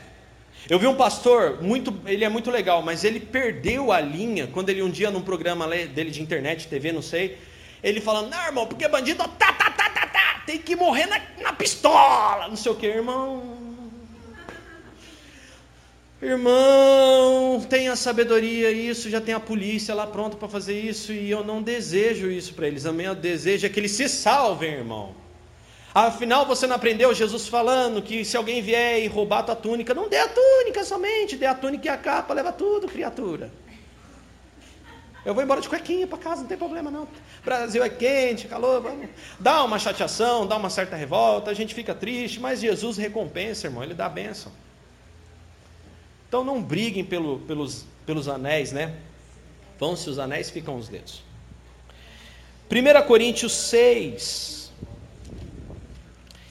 [0.70, 4.70] Eu vi um pastor, muito, ele é muito legal, mas ele perdeu a linha quando
[4.70, 7.38] ele um dia num programa dele de internet, TV, não sei,
[7.84, 11.22] ele falando, não, irmão, porque bandido tá, tá, tá, tá, tá, tem que morrer na,
[11.42, 13.57] na pistola, não sei o que, irmão.
[16.20, 21.44] Irmão, tenha sabedoria, isso, já tem a polícia lá pronta para fazer isso, e eu
[21.44, 25.14] não desejo isso para eles, a meu desejo é que eles se salvem, irmão.
[25.94, 29.94] Afinal, você não aprendeu Jesus falando que se alguém vier e roubar a tua túnica,
[29.94, 33.52] não dê a túnica somente, dê a túnica e a capa, leva tudo, criatura.
[35.24, 37.08] Eu vou embora de cuequinha para casa, não tem problema não.
[37.46, 39.08] Brasil é quente, calor, vamos.
[39.40, 43.84] Dá uma chateação, dá uma certa revolta, a gente fica triste, mas Jesus recompensa, irmão,
[43.84, 44.52] ele dá a bênção.
[46.28, 48.96] Então não briguem pelo, pelos, pelos anéis, né?
[49.80, 51.24] Vão-se os anéis, ficam os dedos.
[52.70, 54.72] 1 Coríntios 6.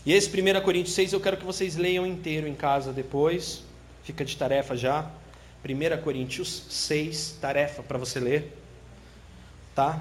[0.05, 3.65] E esse 1 Coríntios 6 eu quero que vocês leiam inteiro em casa depois.
[4.05, 5.11] Fica de tarefa já.
[5.65, 8.53] 1 Coríntios 6, tarefa para você ler
[9.77, 10.01] tá?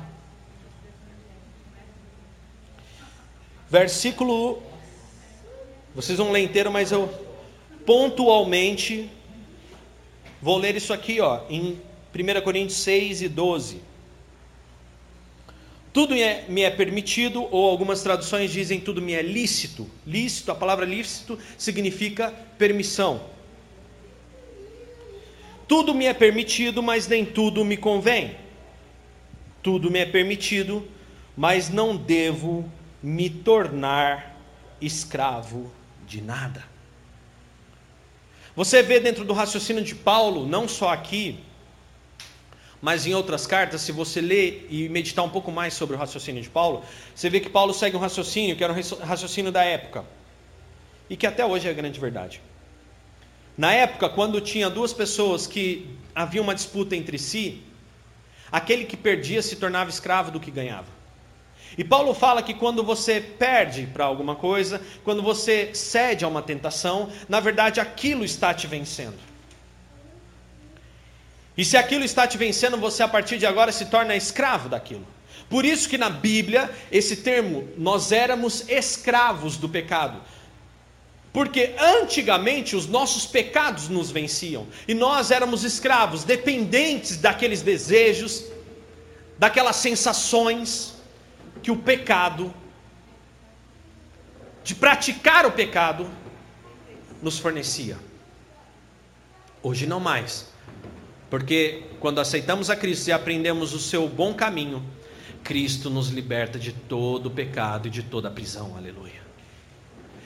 [3.69, 4.63] Versículo
[5.93, 7.13] Vocês vão ler inteiro, mas eu
[7.85, 9.11] pontualmente
[10.45, 11.81] vou ler isso aqui, ó, em
[12.13, 13.81] 1 Coríntios 6 e 12.
[15.91, 16.13] Tudo
[16.47, 19.89] me é permitido, ou algumas traduções dizem tudo me é lícito.
[20.05, 23.21] Lícito, a palavra lícito significa permissão.
[25.67, 28.35] Tudo me é permitido, mas nem tudo me convém.
[29.63, 30.87] Tudo me é permitido,
[31.35, 34.39] mas não devo me tornar
[34.79, 35.71] escravo
[36.05, 36.74] de nada.
[38.55, 41.39] Você vê dentro do raciocínio de Paulo, não só aqui,
[42.81, 46.41] mas em outras cartas, se você ler e meditar um pouco mais sobre o raciocínio
[46.41, 50.05] de Paulo, você vê que Paulo segue um raciocínio que era um raciocínio da época
[51.09, 52.41] e que até hoje é grande verdade.
[53.57, 57.61] Na época, quando tinha duas pessoas que havia uma disputa entre si,
[58.51, 60.94] aquele que perdia se tornava escravo do que ganhava.
[61.77, 66.41] E Paulo fala que quando você perde para alguma coisa, quando você cede a uma
[66.41, 69.17] tentação, na verdade aquilo está te vencendo.
[71.57, 75.05] E se aquilo está te vencendo, você a partir de agora se torna escravo daquilo.
[75.49, 80.21] Por isso que na Bíblia, esse termo, nós éramos escravos do pecado.
[81.31, 88.45] Porque antigamente os nossos pecados nos venciam e nós éramos escravos, dependentes daqueles desejos,
[89.37, 90.94] daquelas sensações
[91.65, 92.53] que o pecado,
[94.63, 96.07] de praticar o pecado,
[97.23, 97.97] nos fornecia.
[99.63, 100.47] Hoje não mais,
[101.27, 104.85] porque quando aceitamos a Cristo e aprendemos o seu bom caminho,
[105.43, 109.25] Cristo nos liberta de todo o pecado e de toda a prisão, aleluia.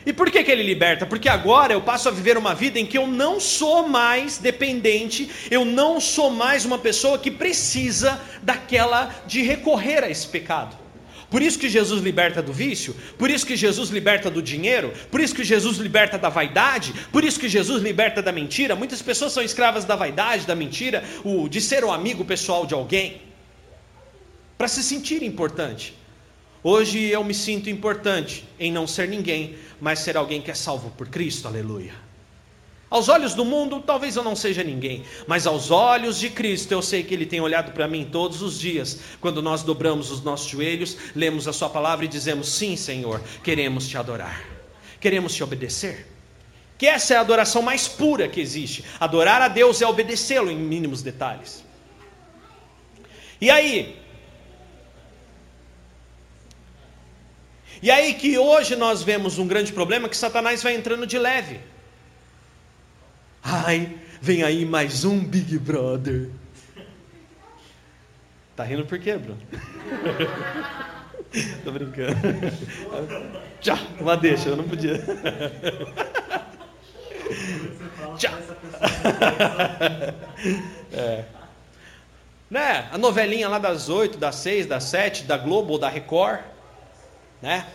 [0.06, 1.06] E por que, que ele liberta?
[1.06, 5.32] Porque agora eu passo a viver uma vida em que eu não sou mais dependente,
[5.50, 10.79] eu não sou mais uma pessoa que precisa daquela de recorrer a esse pecado.
[11.30, 15.22] Por isso que Jesus liberta do vício, por isso que Jesus liberta do dinheiro, por
[15.22, 18.76] isso que Jesus liberta da vaidade, por isso que Jesus liberta da mentira.
[18.76, 22.74] Muitas pessoas são escravas da vaidade, da mentira, o, de ser o amigo pessoal de
[22.74, 23.22] alguém,
[24.58, 25.94] para se sentir importante.
[26.64, 30.90] Hoje eu me sinto importante em não ser ninguém, mas ser alguém que é salvo
[30.92, 32.09] por Cristo, aleluia.
[32.90, 36.82] Aos olhos do mundo, talvez eu não seja ninguém, mas aos olhos de Cristo, eu
[36.82, 40.50] sei que Ele tem olhado para mim todos os dias, quando nós dobramos os nossos
[40.50, 44.44] joelhos, lemos a Sua palavra e dizemos: Sim, Senhor, queremos te adorar,
[45.00, 46.08] queremos te obedecer.
[46.80, 48.86] Que essa é a adoração mais pura que existe.
[49.00, 51.64] Adorar a Deus é obedecê-lo em mínimos detalhes.
[53.40, 54.00] E aí,
[57.82, 61.62] E aí que hoje nós vemos um grande problema que Satanás vai entrando de leve.
[63.44, 66.30] Ai, vem aí mais um Big Brother.
[68.56, 69.40] Tá rindo por quê, Bruno?
[71.64, 72.16] Tô brincando.
[73.62, 75.00] Tchau, uma deixa, eu não podia.
[78.18, 78.34] Tchau.
[80.92, 81.26] É.
[82.50, 82.90] Né?
[82.92, 86.40] A novelinha lá das oito, das seis, das sete, da Globo ou da Record
[87.42, 87.66] né?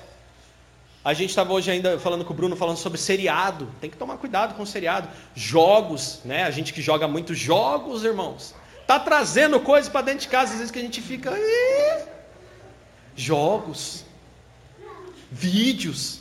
[1.04, 3.68] A gente estava hoje ainda falando com o Bruno, falando sobre seriado.
[3.78, 5.06] Tem que tomar cuidado com o seriado.
[5.34, 6.44] Jogos, né?
[6.44, 8.54] A gente que joga muito jogos, irmãos.
[8.86, 11.30] Tá trazendo coisas para dentro de casa, às vezes que a gente fica.
[13.14, 14.06] Jogos.
[15.30, 16.20] Vídeos.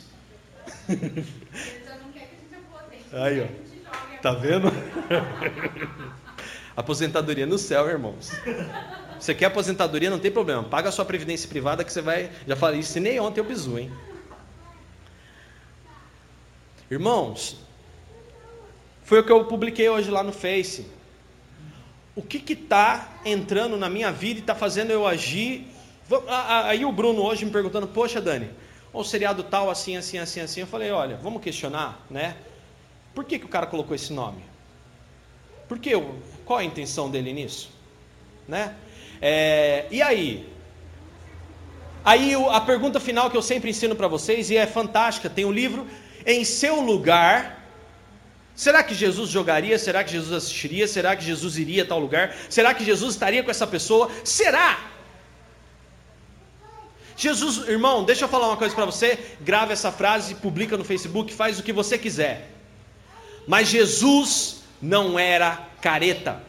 [3.10, 3.46] Aí, ó.
[4.20, 4.70] Tá vendo?
[6.76, 8.32] Aposentadoria no céu, irmãos.
[9.18, 10.62] Você quer aposentadoria, não tem problema.
[10.64, 12.30] Paga a sua previdência privada que você vai.
[12.46, 13.92] Já falei isso nem ontem eu bizu, hein?
[16.94, 17.56] Irmãos,
[19.02, 20.86] foi o que eu publiquei hoje lá no Face.
[22.14, 25.66] O que está entrando na minha vida e está fazendo eu agir?
[26.28, 28.48] Aí o Bruno hoje me perguntando, poxa Dani,
[28.92, 30.60] o seriado tal, assim, assim, assim, assim.
[30.60, 32.36] Eu falei, olha, vamos questionar, né?
[33.12, 34.44] Por que, que o cara colocou esse nome?
[35.68, 35.90] Por que,
[36.44, 37.72] qual a intenção dele nisso?
[38.46, 38.72] Né?
[39.20, 40.48] É, e aí?
[42.04, 45.50] Aí a pergunta final que eu sempre ensino para vocês, e é fantástica, tem um
[45.50, 45.88] livro
[46.26, 47.62] Em Seu Lugar.
[48.54, 49.78] Será que Jesus jogaria?
[49.78, 50.86] Será que Jesus assistiria?
[50.86, 52.34] Será que Jesus iria a tal lugar?
[52.48, 54.10] Será que Jesus estaria com essa pessoa?
[54.22, 54.78] Será?
[57.16, 59.18] Jesus, irmão, deixa eu falar uma coisa para você.
[59.40, 62.50] Grava essa frase, publica no Facebook, faz o que você quiser.
[63.46, 66.42] Mas Jesus não era careta.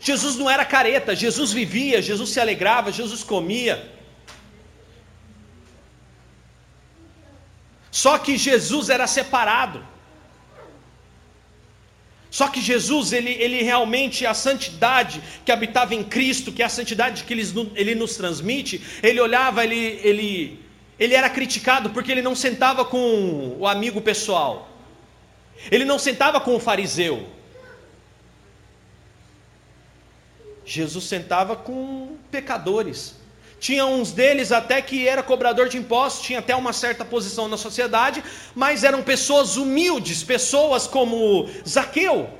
[0.00, 3.97] Jesus não era careta, Jesus vivia, Jesus se alegrava, Jesus comia.
[8.02, 9.84] Só que Jesus era separado.
[12.30, 16.68] Só que Jesus, ele, ele realmente, a santidade que habitava em Cristo, que é a
[16.68, 17.42] santidade que ele,
[17.74, 20.64] ele nos transmite, ele olhava, ele, ele,
[20.96, 24.68] ele era criticado porque ele não sentava com o amigo pessoal,
[25.68, 27.26] ele não sentava com o fariseu,
[30.64, 33.17] Jesus sentava com pecadores.
[33.60, 37.56] Tinha uns deles até que era cobrador de impostos, tinha até uma certa posição na
[37.56, 38.22] sociedade,
[38.54, 42.30] mas eram pessoas humildes, pessoas como Zaqueu,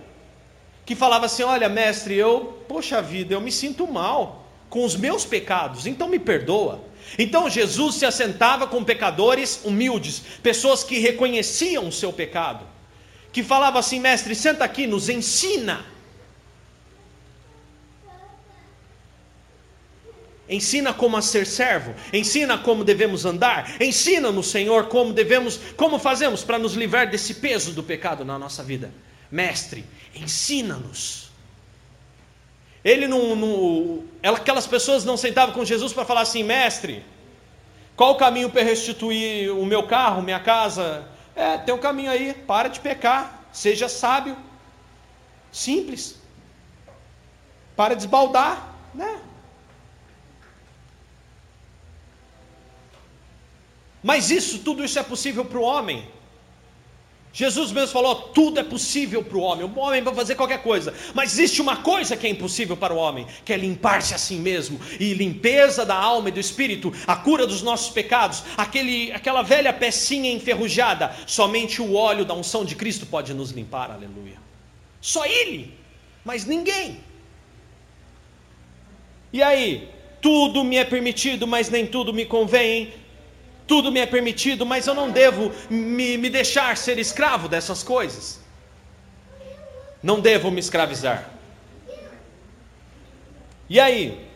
[0.86, 5.24] que falava assim: Olha, mestre, eu, poxa vida, eu me sinto mal com os meus
[5.24, 6.84] pecados, então me perdoa.
[7.18, 12.64] Então Jesus se assentava com pecadores humildes, pessoas que reconheciam o seu pecado,
[13.32, 15.84] que falava assim: Mestre, senta aqui, nos ensina.
[20.48, 25.98] Ensina como a ser servo, ensina como devemos andar, ensina no Senhor como devemos, como
[25.98, 28.90] fazemos para nos livrar desse peso do pecado na nossa vida.
[29.30, 29.84] Mestre,
[30.14, 31.30] ensina-nos.
[32.82, 37.04] Ele não, não, aquelas pessoas não sentavam com Jesus para falar assim, mestre,
[37.94, 41.06] qual o caminho para restituir o meu carro, minha casa?
[41.36, 44.34] É, tem um caminho aí, para de pecar, seja sábio,
[45.52, 46.18] simples,
[47.76, 49.20] para de esbaldar, né?
[54.08, 56.02] Mas isso, tudo isso é possível para o homem.
[57.30, 59.66] Jesus mesmo falou: tudo é possível para o homem.
[59.66, 60.94] O homem vai fazer qualquer coisa.
[61.12, 64.36] Mas existe uma coisa que é impossível para o homem, que é limpar-se a si
[64.36, 64.80] mesmo.
[64.98, 69.74] E limpeza da alma e do espírito, a cura dos nossos pecados, aquele, aquela velha
[69.74, 71.14] pecinha enferrujada.
[71.26, 73.90] Somente o óleo da unção de Cristo pode nos limpar.
[73.90, 74.38] Aleluia.
[75.02, 75.74] Só Ele,
[76.24, 76.98] mas ninguém.
[79.34, 79.86] E aí?
[80.22, 82.90] Tudo me é permitido, mas nem tudo me convém
[83.68, 88.40] tudo me é permitido, mas eu não devo me, me deixar ser escravo dessas coisas.
[90.02, 91.28] Não devo me escravizar.
[93.68, 94.26] E aí?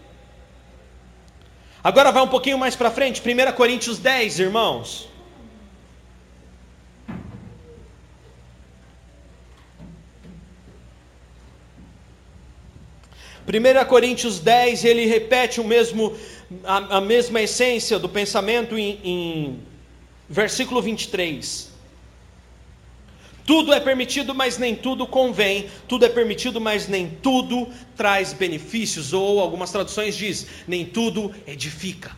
[1.82, 5.08] Agora vai um pouquinho mais para frente, 1 Coríntios 10, irmãos.
[13.46, 16.16] Primeira Coríntios 10, ele repete o mesmo
[16.64, 19.60] a, a mesma essência do pensamento em, em
[20.28, 21.70] versículo 23.
[23.44, 25.68] Tudo é permitido, mas nem tudo convém.
[25.88, 29.12] Tudo é permitido, mas nem tudo traz benefícios.
[29.12, 32.12] Ou algumas traduções diz, nem tudo edifica.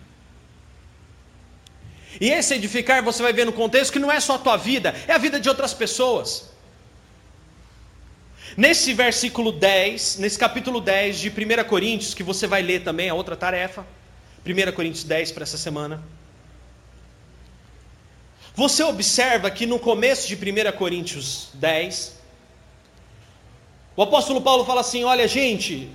[2.21, 4.95] E esse edificar você vai ver no contexto que não é só a tua vida,
[5.09, 6.54] é a vida de outras pessoas.
[8.57, 13.15] Nesse versículo 10, nesse capítulo 10 de 1 Coríntios, que você vai ler também, a
[13.15, 13.87] outra tarefa.
[14.47, 16.03] 1 Coríntios 10 para essa semana.
[18.55, 22.21] Você observa que no começo de 1 Coríntios 10,
[23.97, 25.91] o apóstolo Paulo fala assim: olha, gente,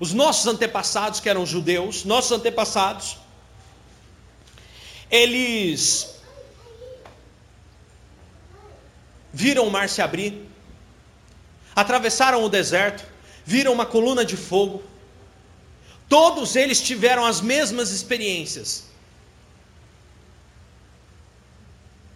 [0.00, 3.18] os nossos antepassados, que eram judeus, nossos antepassados,
[5.10, 6.20] eles
[9.32, 10.48] viram o mar se abrir,
[11.76, 13.04] atravessaram o deserto,
[13.44, 14.82] viram uma coluna de fogo,
[16.08, 18.84] Todos eles tiveram as mesmas experiências.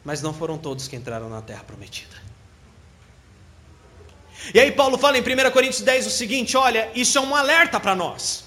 [0.04, 2.16] Mas não foram todos que entraram na terra prometida.
[4.54, 7.78] E aí Paulo fala em 1 Coríntios 10 o seguinte: olha, isso é um alerta
[7.78, 8.44] para nós.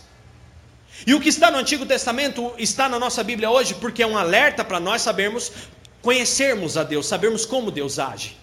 [1.06, 4.18] E o que está no Antigo Testamento está na nossa Bíblia hoje, porque é um
[4.18, 5.52] alerta para nós sabermos,
[6.02, 8.38] conhecermos a Deus, sabermos como Deus age.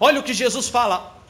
[0.00, 1.20] Olha o que Jesus fala.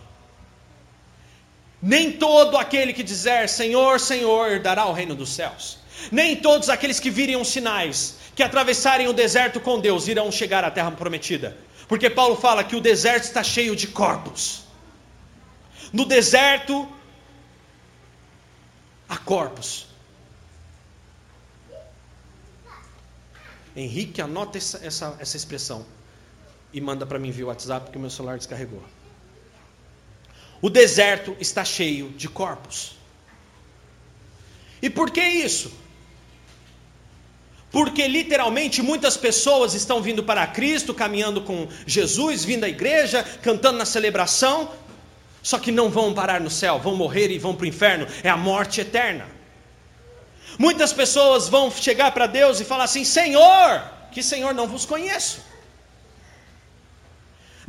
[1.82, 5.78] Nem todo aquele que dizer Senhor, Senhor, dará o reino dos céus.
[6.12, 10.62] Nem todos aqueles que virem os sinais, que atravessarem o deserto com Deus, irão chegar
[10.64, 11.56] à terra prometida.
[11.88, 14.62] Porque Paulo fala que o deserto está cheio de corpos.
[15.92, 16.88] No deserto
[19.08, 19.88] há corpos.
[23.74, 25.84] Henrique, anota essa, essa, essa expressão
[26.72, 28.82] e manda para mim via WhatsApp porque meu celular descarregou.
[30.62, 32.96] O deserto está cheio de corpos.
[34.82, 35.72] E por que isso?
[37.70, 43.78] Porque literalmente muitas pessoas estão vindo para Cristo, caminhando com Jesus, vindo à igreja, cantando
[43.78, 44.70] na celebração,
[45.42, 48.28] só que não vão parar no céu, vão morrer e vão para o inferno, é
[48.28, 49.26] a morte eterna.
[50.58, 55.49] Muitas pessoas vão chegar para Deus e falar assim: Senhor, que Senhor não vos conheço.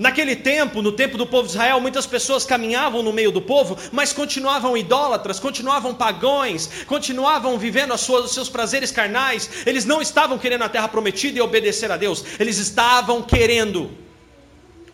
[0.02, 3.78] Naquele tempo, no tempo do povo de Israel, muitas pessoas caminhavam no meio do povo,
[3.92, 9.64] mas continuavam idólatras, continuavam pagões, continuavam vivendo suas, os seus prazeres carnais.
[9.64, 13.96] Eles não estavam querendo a terra prometida e obedecer a Deus, eles estavam querendo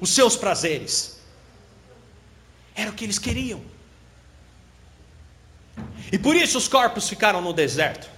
[0.01, 1.21] os seus prazeres.
[2.75, 3.61] Era o que eles queriam.
[6.11, 8.09] E por isso os corpos ficaram no deserto.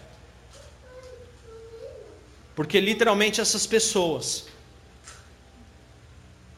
[2.55, 4.47] Porque literalmente essas pessoas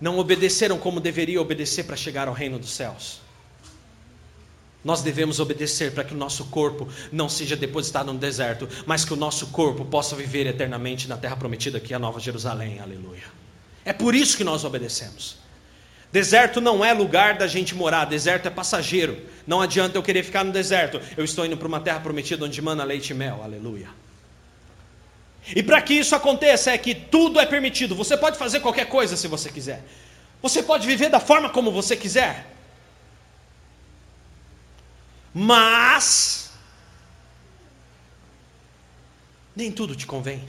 [0.02, 3.22] não obedeceram como deveriam obedecer para chegar ao reino dos céus.
[4.84, 9.14] Nós devemos obedecer para que o nosso corpo não seja depositado no deserto, mas que
[9.14, 12.80] o nosso corpo possa viver eternamente na terra prometida que é a Nova Jerusalém.
[12.80, 13.24] Aleluia.
[13.86, 15.38] É por isso que nós obedecemos.
[16.12, 19.18] Deserto não é lugar da gente morar, deserto é passageiro.
[19.46, 21.00] Não adianta eu querer ficar no deserto.
[21.16, 23.42] Eu estou indo para uma terra prometida onde mana leite e mel.
[23.44, 23.88] Aleluia.
[25.56, 27.96] E para que isso aconteça é que tudo é permitido.
[27.96, 29.84] Você pode fazer qualquer coisa se você quiser.
[30.42, 32.48] Você pode viver da forma como você quiser.
[35.34, 36.52] Mas
[39.56, 40.48] nem tudo te convém.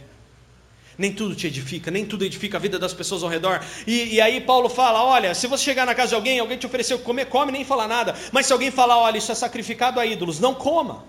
[0.98, 3.64] Nem tudo te edifica, nem tudo edifica a vida das pessoas ao redor.
[3.86, 6.66] E, e, aí Paulo fala: olha, se você chegar na casa de alguém, alguém te
[6.66, 8.14] ofereceu comer, come, nem falar nada.
[8.30, 11.04] Mas se alguém falar, olha, isso é sacrificado a ídolos, não coma.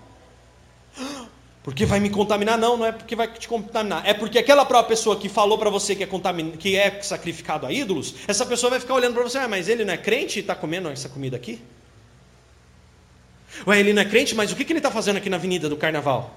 [1.64, 2.58] Porque vai me contaminar?
[2.58, 4.02] Não, não é porque vai te contaminar.
[4.06, 6.06] É porque aquela própria pessoa que falou para você que é,
[6.58, 9.82] que é sacrificado a ídolos, essa pessoa vai ficar olhando para você, ah, mas ele
[9.82, 11.58] não é crente e está comendo essa comida aqui?
[13.66, 15.66] Ué, ele não é crente, mas o que, que ele está fazendo aqui na avenida
[15.66, 16.36] do carnaval?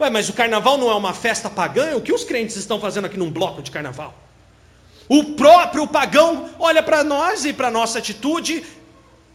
[0.00, 1.94] Ué, mas o carnaval não é uma festa pagã?
[1.94, 4.12] O que os crentes estão fazendo aqui num bloco de carnaval?
[5.08, 8.64] O próprio pagão olha para nós e para nossa atitude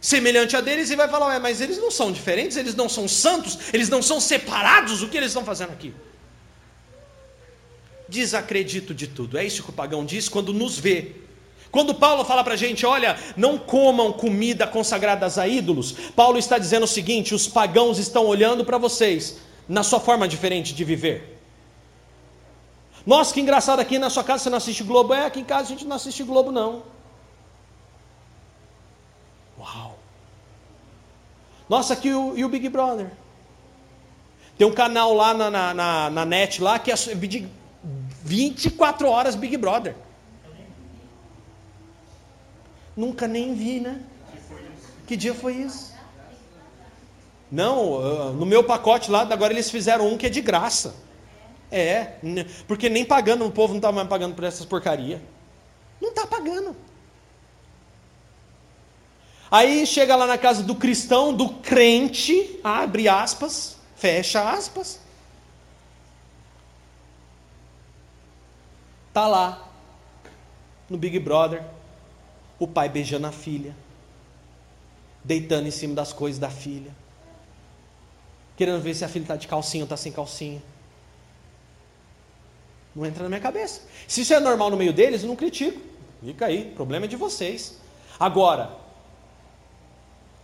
[0.02, 3.06] semelhante a deles e vai falar: Ué, mas eles não são diferentes, eles não são
[3.06, 5.94] santos, eles não são separados, o que eles estão fazendo aqui?
[8.08, 11.12] Desacredito de tudo, é isso que o pagão diz quando nos vê.
[11.70, 16.58] Quando Paulo fala para a gente, olha, não comam comida consagrada a ídolos, Paulo está
[16.58, 19.38] dizendo o seguinte: os pagãos estão olhando para vocês
[19.68, 21.38] na sua forma diferente de viver.
[23.06, 25.14] Nossa, que engraçado aqui na sua casa você não assiste Globo.
[25.14, 26.91] É, aqui em casa a gente não assiste Globo, não.
[31.72, 33.10] Nossa, aqui o, e o Big Brother?
[34.58, 37.48] Tem um canal lá na, na, na, na net lá que é de
[38.22, 39.96] 24 horas Big Brother.
[42.94, 44.02] Nunca nem vi, né?
[45.06, 45.94] Que dia foi isso?
[47.50, 50.94] Não, no meu pacote lá, agora eles fizeram um que é de graça.
[51.70, 52.16] É,
[52.68, 55.22] porque nem pagando, o povo não está mais pagando por essas porcaria.
[56.02, 56.76] Não está pagando.
[59.52, 64.98] Aí chega lá na casa do cristão, do crente, abre aspas, fecha aspas.
[69.12, 69.68] Tá lá
[70.88, 71.62] no Big Brother,
[72.58, 73.76] o pai beijando a filha,
[75.22, 76.90] deitando em cima das coisas da filha,
[78.56, 80.62] querendo ver se a filha está de calcinha ou está sem calcinha.
[82.96, 83.82] Não entra na minha cabeça.
[84.08, 85.78] Se isso é normal no meio deles, eu não critico.
[86.24, 87.78] Fica aí, problema é de vocês.
[88.18, 88.80] Agora,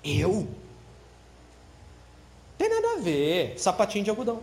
[0.04, 0.48] eu?
[2.56, 3.58] Tem nada a ver.
[3.58, 4.40] Sapatinho de algodão.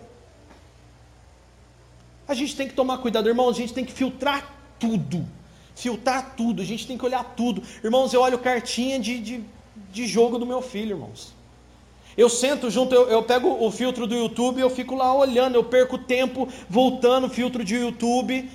[2.27, 3.55] A gente tem que tomar cuidado, irmãos.
[3.55, 5.25] A gente tem que filtrar tudo.
[5.75, 6.61] Filtrar tudo.
[6.61, 7.61] A gente tem que olhar tudo.
[7.83, 9.43] Irmãos, eu olho cartinha de, de,
[9.91, 11.33] de jogo do meu filho, irmãos.
[12.17, 15.63] Eu sento junto, eu, eu pego o filtro do YouTube, eu fico lá olhando, eu
[15.65, 18.49] perco tempo voltando o filtro de YouTube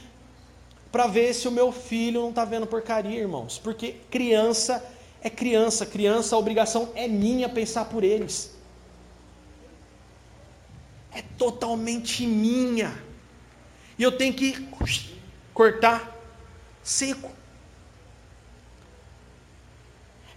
[0.90, 3.58] para ver se o meu filho não está vendo porcaria, irmãos.
[3.58, 4.82] Porque criança
[5.22, 8.54] é criança, criança, a obrigação é minha pensar por eles.
[11.12, 12.96] É totalmente minha.
[13.98, 14.66] E eu tenho que
[15.52, 16.16] cortar
[16.82, 17.30] seco.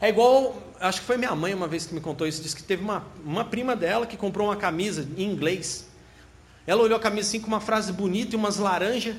[0.02, 2.64] É igual, acho que foi minha mãe uma vez que me contou isso, disse que
[2.64, 5.88] teve uma, uma prima dela que comprou uma camisa em inglês.
[6.68, 9.16] Ela olhou a camisa assim com uma frase bonita e umas laranjas.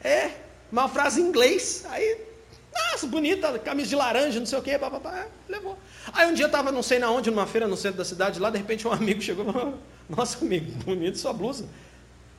[0.00, 0.30] É,
[0.70, 1.84] uma frase em inglês.
[1.88, 2.33] Aí,
[2.74, 5.78] nossa, bonita, camisa de laranja, não sei o que, papapá, levou.
[6.12, 8.40] Aí um dia eu estava não sei na onde, numa feira no centro da cidade,
[8.40, 11.66] lá de repente um amigo chegou e falou, nossa amigo, bonita sua blusa.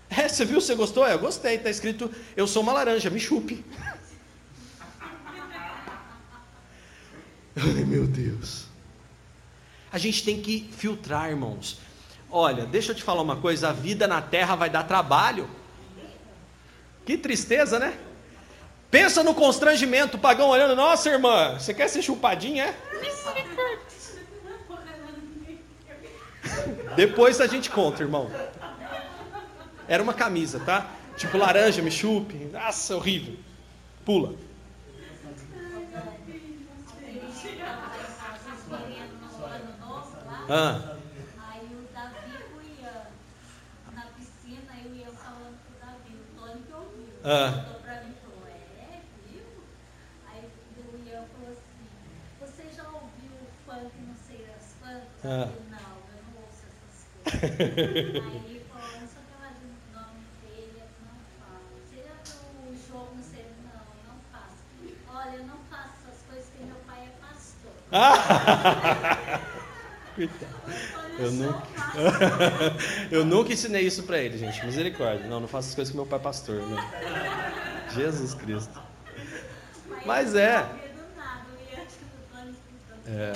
[0.10, 1.06] É, você viu, você gostou?
[1.06, 3.66] É, eu gostei, está escrito, eu sou uma laranja, me chupe.
[7.58, 8.66] Ai meu Deus.
[9.92, 11.80] A gente tem que filtrar, irmãos.
[12.30, 15.50] Olha, deixa eu te falar uma coisa: a vida na terra vai dar trabalho.
[17.06, 17.98] Que tristeza, né?
[18.90, 22.76] Pensa no constrangimento, o pagão olhando, nossa irmã, você quer ser chupadinha, é?
[26.96, 28.32] Depois a gente conta, irmão.
[29.88, 30.88] Era uma camisa, tá?
[31.18, 32.36] Tipo laranja, me chupe.
[32.52, 33.36] Nossa, horrível.
[34.06, 34.36] Pula.
[40.48, 40.96] Ah.
[41.50, 43.02] Aí o Davi e o Ian
[43.96, 47.14] na piscina, e o Ian falando pro Davi, o Tony que ouviu.
[47.24, 47.66] Ah.
[47.82, 49.42] pra mim falou, é, viu?
[50.28, 50.44] Aí
[50.78, 50.80] o
[51.10, 51.88] Ian falou assim,
[52.40, 55.08] você já ouviu o funk, não sei as funk?
[55.28, 55.50] Ah.
[55.50, 57.42] Eu, não, eu não ouço essas coisas.
[58.46, 61.66] Aí falou, não o que mais o nome dele, não falo.
[61.90, 62.06] Viu
[62.70, 64.62] o jogo, não sei, não, não faço.
[65.10, 67.74] Olha, eu não faço essas coisas porque meu pai é pastor.
[67.92, 69.42] Ah.
[71.18, 71.68] Eu nunca,
[73.10, 74.64] eu nunca ensinei isso para ele, gente.
[74.66, 75.28] Misericórdia.
[75.28, 76.62] Não, não faço as coisas com meu pai pastor.
[76.62, 76.78] Né?
[77.96, 78.80] Jesus Cristo.
[80.06, 80.66] Mas é.
[83.08, 83.34] É.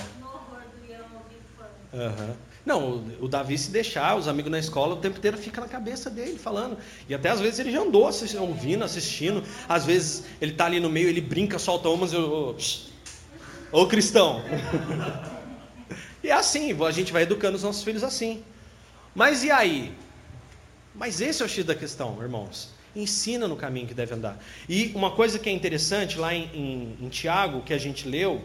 [1.94, 2.36] Uhum.
[2.66, 6.10] Não, o, Davi se deixar, os amigos na escola, o tempo inteiro fica na cabeça
[6.10, 6.78] dele falando.
[7.08, 9.44] E até às vezes ele já andou assistindo, ouvindo, assistindo.
[9.68, 12.56] Às vezes ele tá ali no meio, ele brinca, solta umas eu.
[13.72, 14.44] Ô cristão!
[16.22, 18.44] E é assim, a gente vai educando os nossos filhos assim.
[19.16, 19.94] Mas e aí?
[20.94, 22.72] Mas esse é o X da questão, irmãos.
[22.94, 24.38] Ensina no caminho que deve andar.
[24.68, 28.44] E uma coisa que é interessante lá em, em, em Tiago, que a gente leu,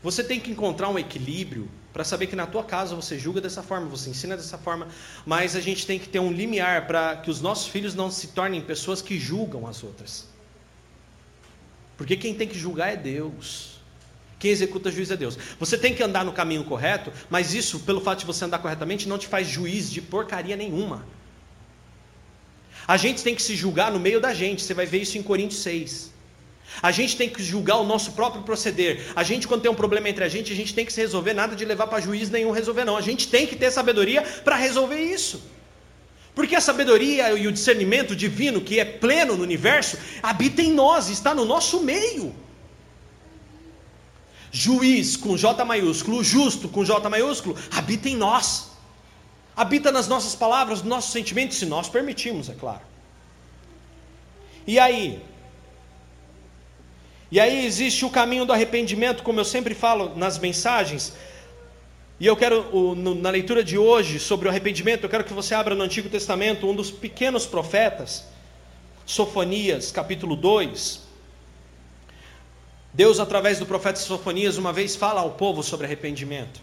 [0.00, 3.62] você tem que encontrar um equilíbrio para saber que na tua casa você julga dessa
[3.62, 4.86] forma, você ensina dessa forma,
[5.24, 8.28] mas a gente tem que ter um limiar para que os nossos filhos não se
[8.28, 10.28] tornem pessoas que julgam as outras.
[11.96, 13.80] Porque quem tem que julgar é Deus.
[14.38, 15.38] Quem executa juiz é Deus.
[15.58, 19.08] Você tem que andar no caminho correto, mas isso, pelo fato de você andar corretamente,
[19.08, 21.06] não te faz juiz de porcaria nenhuma.
[22.86, 25.22] A gente tem que se julgar no meio da gente, você vai ver isso em
[25.22, 26.12] Coríntios 6.
[26.82, 29.12] A gente tem que julgar o nosso próprio proceder.
[29.14, 31.32] A gente, quando tem um problema entre a gente, a gente tem que se resolver,
[31.32, 32.96] nada de levar para juiz nenhum resolver, não.
[32.96, 35.42] A gente tem que ter sabedoria para resolver isso.
[36.34, 41.08] Porque a sabedoria e o discernimento divino, que é pleno no universo, habita em nós,
[41.08, 42.34] está no nosso meio
[44.56, 48.70] juiz com J maiúsculo, justo com J maiúsculo, habita em nós.
[49.54, 52.82] Habita nas nossas palavras, nos nossos sentimentos, se nós permitimos, é claro.
[54.66, 55.22] E aí?
[57.30, 61.12] E aí existe o caminho do arrependimento, como eu sempre falo nas mensagens.
[62.18, 65.74] E eu quero, na leitura de hoje, sobre o arrependimento, eu quero que você abra
[65.74, 68.24] no Antigo Testamento um dos pequenos profetas,
[69.04, 71.04] Sofonias, capítulo 2.
[72.94, 76.60] Deus, através do profeta Sofonias, uma vez fala ao povo sobre arrependimento.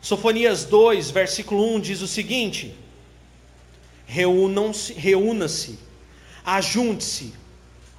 [0.00, 2.74] Sofonias 2, versículo 1 diz o seguinte:
[4.06, 5.78] Reúnam-se, reúna-se,
[6.46, 7.34] ajunte-se,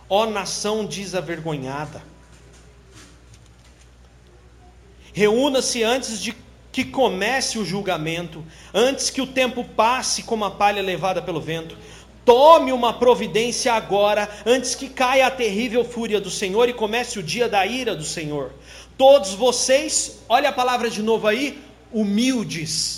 [0.10, 2.02] ó nação desavergonhada.
[5.14, 6.36] Reúna-se antes de
[6.72, 8.44] que comece o julgamento,
[8.74, 11.78] antes que o tempo passe como a palha levada pelo vento
[12.28, 17.24] Tome uma providência agora, antes que caia a terrível fúria do Senhor e comece o
[17.24, 18.52] dia da ira do Senhor.
[18.98, 21.58] Todos vocês, olha a palavra de novo aí,
[21.90, 22.97] humildes.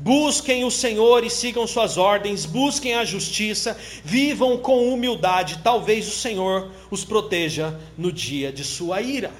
[0.00, 6.16] Busquem o Senhor e sigam suas ordens, busquem a justiça, vivam com humildade, talvez o
[6.16, 9.30] Senhor os proteja no dia de sua ira.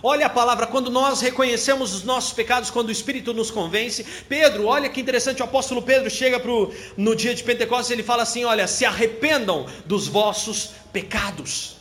[0.00, 4.06] Olha a palavra, quando nós reconhecemos os nossos pecados, quando o Espírito nos convence.
[4.28, 8.22] Pedro, olha que interessante, o apóstolo Pedro chega pro, no dia de Pentecostes ele fala
[8.22, 11.78] assim: Olha, se arrependam dos vossos pecados.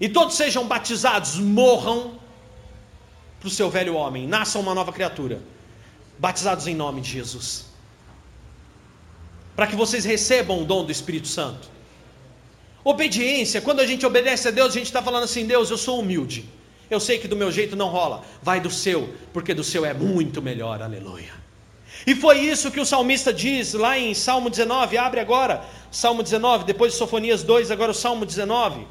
[0.00, 2.18] E todos sejam batizados, morram
[3.38, 5.40] para o seu velho homem, nasçam uma nova criatura,
[6.18, 7.66] batizados em nome de Jesus.
[9.54, 11.68] Para que vocês recebam o dom do Espírito Santo.
[12.84, 16.00] Obediência, quando a gente obedece a Deus, a gente está falando assim: Deus, eu sou
[16.00, 16.48] humilde.
[16.90, 18.24] Eu sei que do meu jeito não rola.
[18.42, 20.80] Vai do seu, porque do seu é muito melhor.
[20.80, 21.32] Aleluia.
[22.06, 24.96] E foi isso que o salmista diz lá em Salmo 19.
[24.96, 28.86] Abre agora, Salmo 19, depois de Sofonias 2, agora o Salmo 19.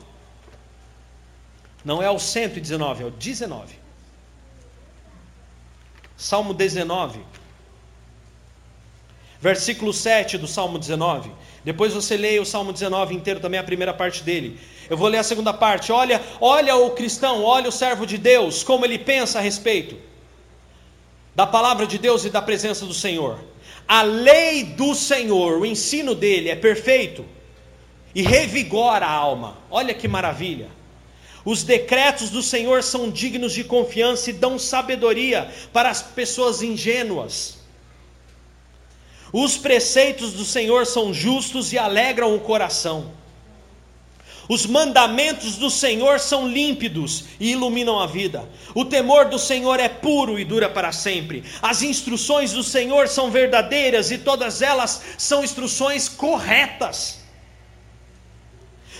[1.83, 3.86] Não é o 119, é o 19.
[6.17, 7.19] Salmo 19,
[9.39, 11.31] versículo 7 do Salmo 19.
[11.63, 14.59] Depois você leia o Salmo 19 inteiro, também a primeira parte dele.
[14.89, 15.91] Eu vou ler a segunda parte.
[15.91, 19.95] Olha, olha o cristão, olha o servo de Deus, como ele pensa a respeito
[21.35, 23.39] da palavra de Deus e da presença do Senhor.
[23.87, 27.23] A lei do Senhor, o ensino dele é perfeito
[28.15, 29.55] e revigora a alma.
[29.69, 30.76] Olha que maravilha.
[31.47, 37.59] Os decretos do Senhor são dignos de confiança e dão sabedoria para as pessoas ingênuas.
[39.31, 43.13] Os preceitos do Senhor são justos e alegram o coração.
[44.49, 48.43] Os mandamentos do Senhor são límpidos e iluminam a vida.
[48.75, 51.45] O temor do Senhor é puro e dura para sempre.
[51.61, 57.25] As instruções do Senhor são verdadeiras e todas elas são instruções corretas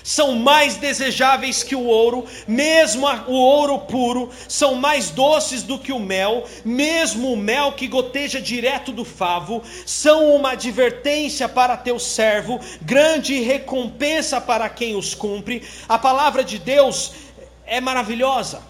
[0.08, 5.92] são mais desejáveis que o ouro, mesmo o ouro puro, são mais doces do que
[5.92, 12.00] o mel, mesmo o mel que goteja direto do favo, são uma advertência para teu
[12.00, 15.62] servo, grande recompensa para quem os cumpre.
[15.90, 17.12] A palavra de Deus
[17.66, 18.62] é maravilhosa.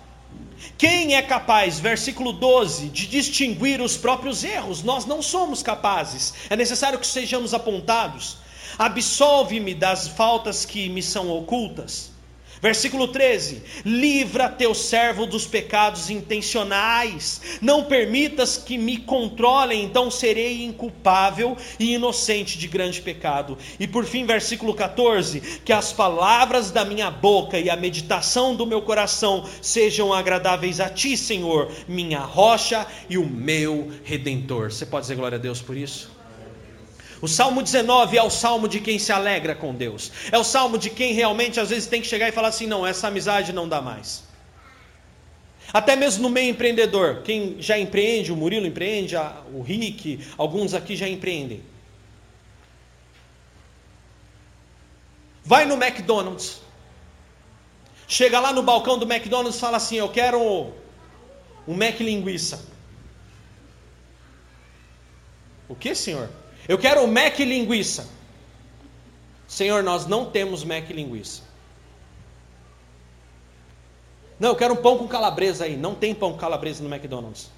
[0.75, 4.81] Quem é capaz, versículo 12, de distinguir os próprios erros?
[4.81, 8.46] Nós não somos capazes, é necessário que sejamos apontados
[8.77, 12.17] absolve-me das faltas que me são ocultas.
[12.61, 20.63] Versículo 13: Livra teu servo dos pecados intencionais, não permitas que me controlem, então serei
[20.63, 23.57] inculpável e inocente de grande pecado.
[23.79, 28.65] E por fim, versículo 14: Que as palavras da minha boca e a meditação do
[28.65, 34.71] meu coração sejam agradáveis a ti, Senhor, minha rocha e o meu redentor.
[34.71, 36.16] Você pode dizer glória a Deus por isso?
[37.21, 40.11] O Salmo 19 é o salmo de quem se alegra com Deus.
[40.31, 42.85] É o salmo de quem realmente às vezes tem que chegar e falar assim: não,
[42.85, 44.23] essa amizade não dá mais.
[45.73, 49.15] Até mesmo no meio empreendedor, quem já empreende, o Murilo empreende,
[49.51, 51.61] o Rick, alguns aqui já empreendem.
[55.43, 56.61] Vai no McDonald's.
[58.07, 60.71] Chega lá no balcão do McDonald's e fala assim: Eu quero
[61.67, 62.63] um Mac linguiça.
[65.67, 66.29] O que, senhor?
[66.67, 68.07] Eu quero o Mac linguiça.
[69.47, 71.41] Senhor, nós não temos Mac linguiça.
[74.39, 75.75] Não, eu quero um pão com calabresa aí.
[75.77, 77.49] Não tem pão com calabresa no McDonald's.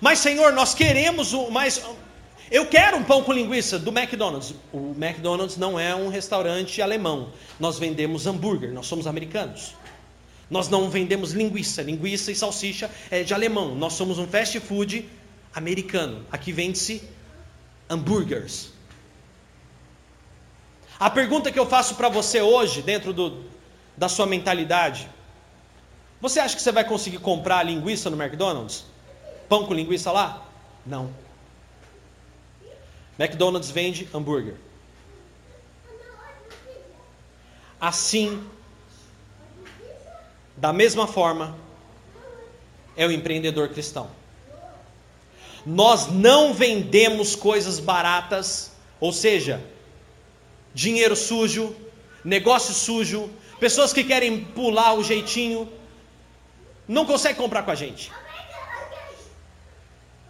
[0.00, 1.82] Mas, Senhor, nós queremos o mais.
[2.50, 4.54] Eu quero um pão com linguiça do McDonald's.
[4.72, 7.30] O McDonald's não é um restaurante alemão.
[7.58, 9.74] Nós vendemos hambúrguer, nós somos americanos.
[10.50, 11.82] Nós não vendemos linguiça.
[11.82, 13.74] Linguiça e salsicha é de alemão.
[13.74, 15.08] Nós somos um fast food
[15.54, 16.24] americano.
[16.30, 17.02] Aqui vende-se
[17.88, 18.72] hambúrgueres.
[20.98, 23.44] A pergunta que eu faço para você hoje, dentro do,
[23.96, 25.08] da sua mentalidade:
[26.20, 28.84] você acha que você vai conseguir comprar linguiça no McDonald's?
[29.48, 30.46] Pão com linguiça lá?
[30.86, 31.12] Não.
[33.18, 34.56] McDonald's vende hambúrguer.
[37.80, 38.42] Assim,
[40.56, 41.56] da mesma forma,
[42.96, 44.10] é o empreendedor cristão.
[45.66, 49.62] Nós não vendemos coisas baratas, ou seja,
[50.74, 51.74] dinheiro sujo,
[52.24, 55.70] negócio sujo, pessoas que querem pular o jeitinho,
[56.86, 58.12] não conseguem comprar com a gente.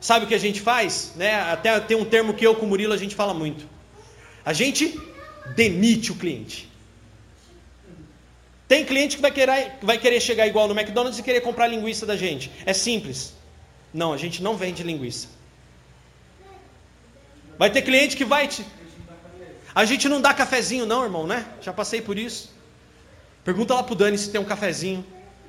[0.00, 1.12] Sabe o que a gente faz?
[1.16, 1.34] Né?
[1.34, 3.66] Até tem um termo que eu com o Murilo a gente fala muito.
[4.44, 5.00] A gente
[5.56, 6.68] demite o cliente.
[8.68, 12.04] Tem cliente que vai querer, vai querer chegar igual no McDonald's e querer comprar linguiça
[12.04, 12.50] da gente.
[12.64, 13.34] É simples.
[13.94, 15.28] Não, a gente não vende linguiça.
[17.56, 18.66] Vai ter cliente que vai te.
[19.72, 21.46] A gente não dá cafezinho, não, irmão, né?
[21.60, 22.52] Já passei por isso.
[23.44, 25.06] Pergunta lá pro Dani se tem um cafezinho.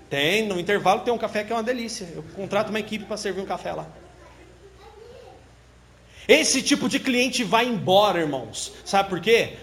[0.10, 2.08] Tem, no intervalo tem um café que é uma delícia.
[2.14, 3.88] Eu contrato uma equipe para servir um café lá.
[6.28, 8.74] Esse tipo de cliente vai embora, irmãos.
[8.84, 9.58] Sabe por quê?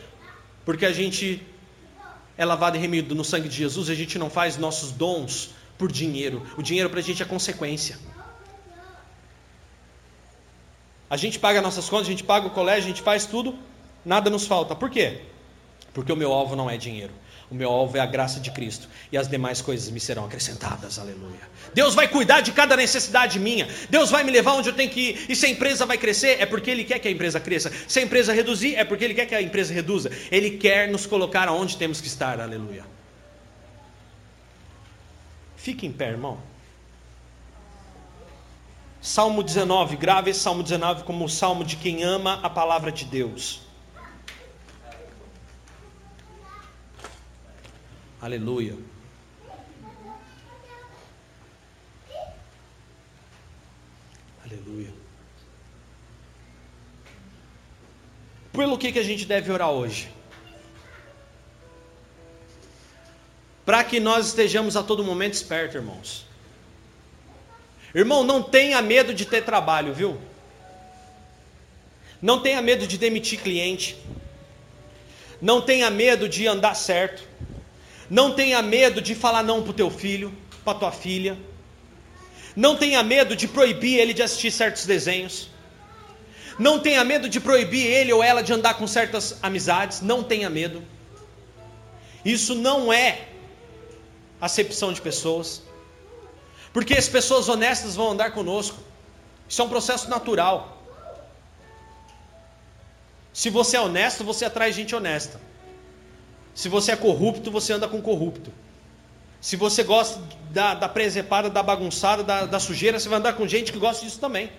[0.65, 1.41] Porque a gente
[2.37, 5.51] é lavado e remido no sangue de Jesus e a gente não faz nossos dons
[5.79, 6.45] por dinheiro.
[6.57, 7.99] O dinheiro para a gente é consequência.
[11.13, 13.55] A gente paga nossas contas, a gente paga o colégio, a gente faz tudo,
[14.03, 14.75] nada nos falta.
[14.75, 15.21] Por quê?
[15.93, 17.13] Porque o meu alvo não é dinheiro.
[17.51, 20.99] O meu alvo é a graça de Cristo e as demais coisas me serão acrescentadas.
[20.99, 21.43] Aleluia.
[21.75, 23.69] Deus vai cuidar de cada necessidade minha.
[23.91, 25.27] Deus vai me levar onde eu tenho que ir.
[25.29, 27.71] E se a empresa vai crescer, é porque Ele quer que a empresa cresça.
[27.87, 30.11] Se a empresa reduzir, é porque Ele quer que a empresa reduza.
[30.31, 32.41] Ele quer nos colocar aonde temos que estar.
[32.41, 32.87] Aleluia.
[35.59, 36.39] Fique em pé, irmão.
[39.03, 43.05] Salmo 19, grave esse Salmo 19 como o salmo de quem ama a palavra de
[43.05, 43.61] Deus.
[48.21, 48.79] Aleluia.
[54.45, 54.95] Aleluia.
[58.53, 60.13] Pelo que, que a gente deve orar hoje?
[63.67, 66.32] Para que nós estejamos a todo momento espertos, irmãos.
[67.95, 70.19] Irmão, não tenha medo de ter trabalho, viu?
[72.21, 73.97] Não tenha medo de demitir cliente.
[75.41, 77.23] Não tenha medo de andar certo.
[78.09, 80.33] Não tenha medo de falar não para o teu filho,
[80.65, 81.37] para tua filha.
[82.55, 85.49] Não tenha medo de proibir ele de assistir certos desenhos.
[86.59, 90.01] Não tenha medo de proibir ele ou ela de andar com certas amizades.
[90.01, 90.83] Não tenha medo.
[92.25, 93.27] Isso não é
[94.41, 95.63] acepção de pessoas.
[96.73, 98.79] Porque as pessoas honestas vão andar conosco.
[99.49, 100.83] Isso é um processo natural.
[103.33, 105.41] Se você é honesto, você atrai gente honesta.
[106.55, 108.53] Se você é corrupto, você anda com corrupto.
[109.41, 110.21] Se você gosta
[110.51, 114.05] da, da presepada, da bagunçada, da, da sujeira, você vai andar com gente que gosta
[114.05, 114.51] disso também.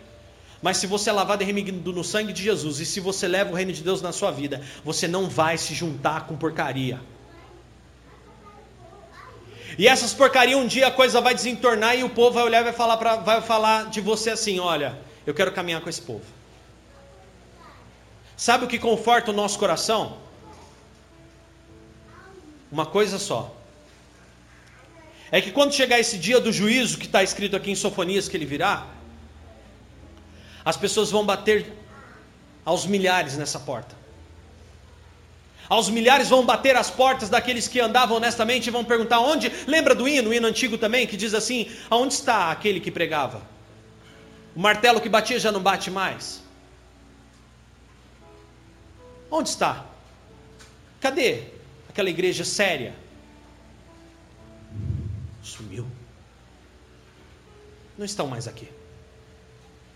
[0.61, 3.51] Mas se você é lavado e remido no sangue de Jesus, e se você leva
[3.51, 6.99] o reino de Deus na sua vida, você não vai se juntar com porcaria.
[9.77, 12.63] E essas porcarias um dia a coisa vai desentornar e o povo vai olhar e
[12.65, 16.25] vai falar, pra, vai falar de você assim: olha, eu quero caminhar com esse povo.
[18.37, 20.17] Sabe o que conforta o nosso coração?
[22.71, 23.55] Uma coisa só.
[25.31, 28.37] É que quando chegar esse dia do juízo, que está escrito aqui em Sofonias que
[28.37, 28.87] ele virá,
[30.63, 31.73] as pessoas vão bater
[32.63, 34.02] aos milhares nessa porta.
[35.69, 39.51] Aos milhares vão bater as portas daqueles que andavam honestamente e vão perguntar onde.
[39.65, 43.41] Lembra do hino, o hino antigo também, que diz assim: aonde está aquele que pregava?
[44.55, 46.43] O martelo que batia já não bate mais.
[49.31, 49.85] Onde está?
[50.99, 51.45] Cadê
[51.89, 52.93] aquela igreja séria.
[55.41, 55.87] Sumiu.
[57.97, 58.67] Não estão mais aqui.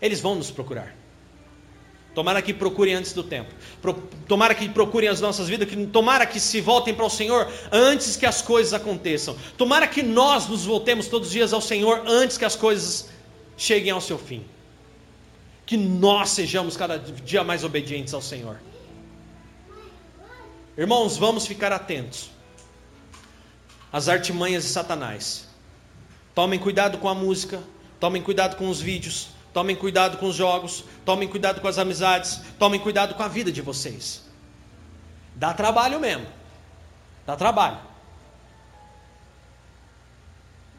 [0.00, 0.94] Eles vão nos procurar.
[2.18, 3.54] Tomara que procurem antes do tempo.
[4.26, 5.68] Tomara que procurem as nossas vidas.
[5.92, 9.36] Tomara que se voltem para o Senhor antes que as coisas aconteçam.
[9.56, 13.08] Tomara que nós nos voltemos todos os dias ao Senhor antes que as coisas
[13.56, 14.44] cheguem ao seu fim.
[15.64, 18.58] Que nós sejamos cada dia mais obedientes ao Senhor.
[20.76, 22.32] Irmãos, vamos ficar atentos
[23.92, 25.46] às artimanhas de Satanás.
[26.34, 27.62] Tomem cuidado com a música,
[28.00, 32.40] tomem cuidado com os vídeos, tomem cuidado com os jogos, tomem cuidado com as amizades,
[32.58, 34.24] tomem cuidado com a vida de vocês.
[35.34, 36.26] Dá trabalho mesmo.
[37.26, 37.78] Dá trabalho.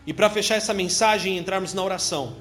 [0.05, 2.35] E para fechar essa mensagem e entrarmos na oração,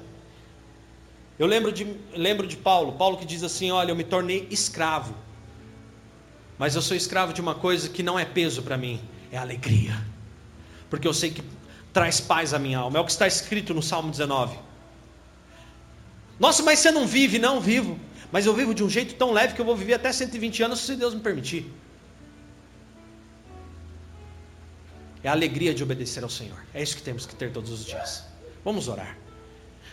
[1.37, 5.15] eu lembro de, lembro de Paulo, Paulo que diz assim: Olha, eu me tornei escravo
[6.59, 8.99] mas eu sou escravo de uma coisa que não é peso para mim,
[9.31, 9.95] é alegria.
[10.89, 11.41] Porque eu sei que
[11.93, 12.97] traz paz à minha alma.
[12.97, 14.59] É o que está escrito no Salmo 19.
[16.39, 17.37] Nossa, mas você não vive?
[17.37, 17.99] Não vivo.
[18.31, 20.79] Mas eu vivo de um jeito tão leve que eu vou viver até 120 anos
[20.79, 21.71] se Deus me permitir.
[25.23, 26.57] É a alegria de obedecer ao Senhor.
[26.73, 28.23] É isso que temos que ter todos os dias.
[28.63, 29.17] Vamos orar.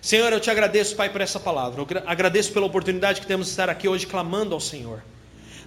[0.00, 1.80] Senhor, eu te agradeço, Pai, por essa palavra.
[1.80, 5.02] Eu agradeço pela oportunidade que temos de estar aqui hoje clamando ao Senhor.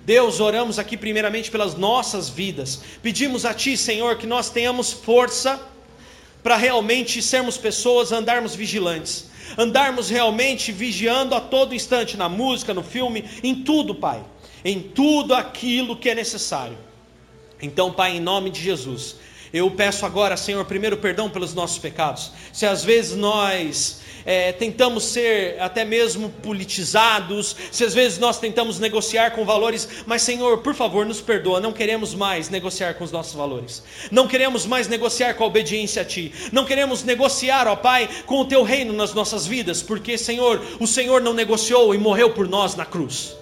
[0.06, 2.82] Deus, oramos aqui primeiramente pelas nossas vidas.
[3.02, 5.60] Pedimos a Ti, Senhor, que nós tenhamos força
[6.42, 12.84] para realmente sermos pessoas, andarmos vigilantes, andarmos realmente vigiando a todo instante na música, no
[12.84, 14.24] filme, em tudo, Pai,
[14.64, 16.78] em tudo aquilo que é necessário.
[17.62, 19.18] Então, Pai, em nome de Jesus,
[19.52, 22.32] eu peço agora, Senhor, primeiro perdão pelos nossos pecados.
[22.54, 28.78] Se às vezes nós é, tentamos ser até mesmo politizados, se às vezes nós tentamos
[28.78, 33.12] negociar com valores, mas Senhor, por favor, nos perdoa, não queremos mais negociar com os
[33.12, 37.76] nossos valores, não queremos mais negociar com a obediência a Ti, não queremos negociar, ó
[37.76, 41.98] Pai, com o Teu reino nas nossas vidas, porque Senhor, o Senhor não negociou e
[41.98, 43.39] morreu por nós na cruz.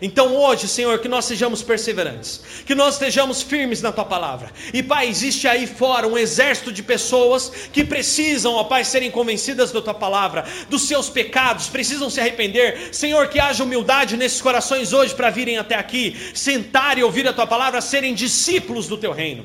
[0.00, 4.50] Então hoje, Senhor, que nós sejamos perseverantes, que nós estejamos firmes na tua palavra.
[4.72, 9.70] E Pai, existe aí fora um exército de pessoas que precisam, ó Pai, serem convencidas
[9.70, 12.94] da tua palavra, dos seus pecados, precisam se arrepender.
[12.94, 17.32] Senhor, que haja humildade nesses corações hoje para virem até aqui, sentar e ouvir a
[17.32, 19.44] tua palavra, serem discípulos do teu reino.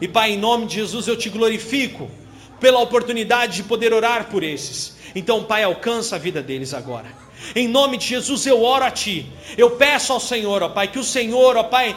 [0.00, 2.10] E Pai, em nome de Jesus eu te glorifico
[2.58, 4.96] pela oportunidade de poder orar por esses.
[5.14, 7.23] Então, Pai, alcança a vida deles agora.
[7.54, 9.26] Em nome de Jesus eu oro a Ti.
[9.56, 11.96] Eu peço ao Senhor, ó Pai, que o Senhor, ó Pai,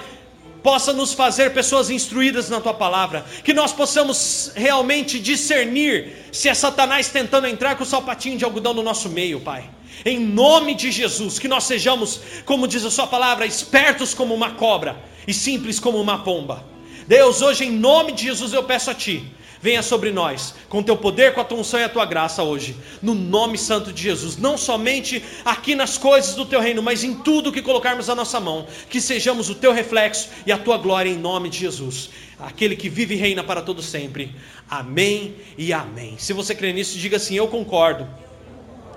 [0.63, 6.53] possa nos fazer pessoas instruídas na tua palavra, que nós possamos realmente discernir se é
[6.53, 9.69] Satanás tentando entrar com o salpatinho de algodão no nosso meio, Pai.
[10.05, 14.51] Em nome de Jesus, que nós sejamos, como diz a sua palavra, espertos como uma
[14.51, 16.63] cobra e simples como uma pomba.
[17.07, 19.23] Deus, hoje em nome de Jesus eu peço a ti,
[19.61, 22.75] venha sobre nós, com teu poder, com a tua unção e a tua graça hoje,
[23.01, 27.13] no nome santo de Jesus, não somente aqui nas coisas do teu reino, mas em
[27.13, 31.09] tudo que colocarmos a nossa mão, que sejamos o teu reflexo e a tua glória
[31.09, 34.35] em nome de Jesus, aquele que vive e reina para todo sempre.
[34.69, 36.17] Amém e amém.
[36.17, 38.05] Se você crê nisso, diga assim: Eu concordo.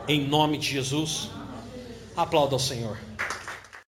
[0.08, 1.30] Em nome de Jesus,
[2.16, 2.98] aplauda ao Senhor.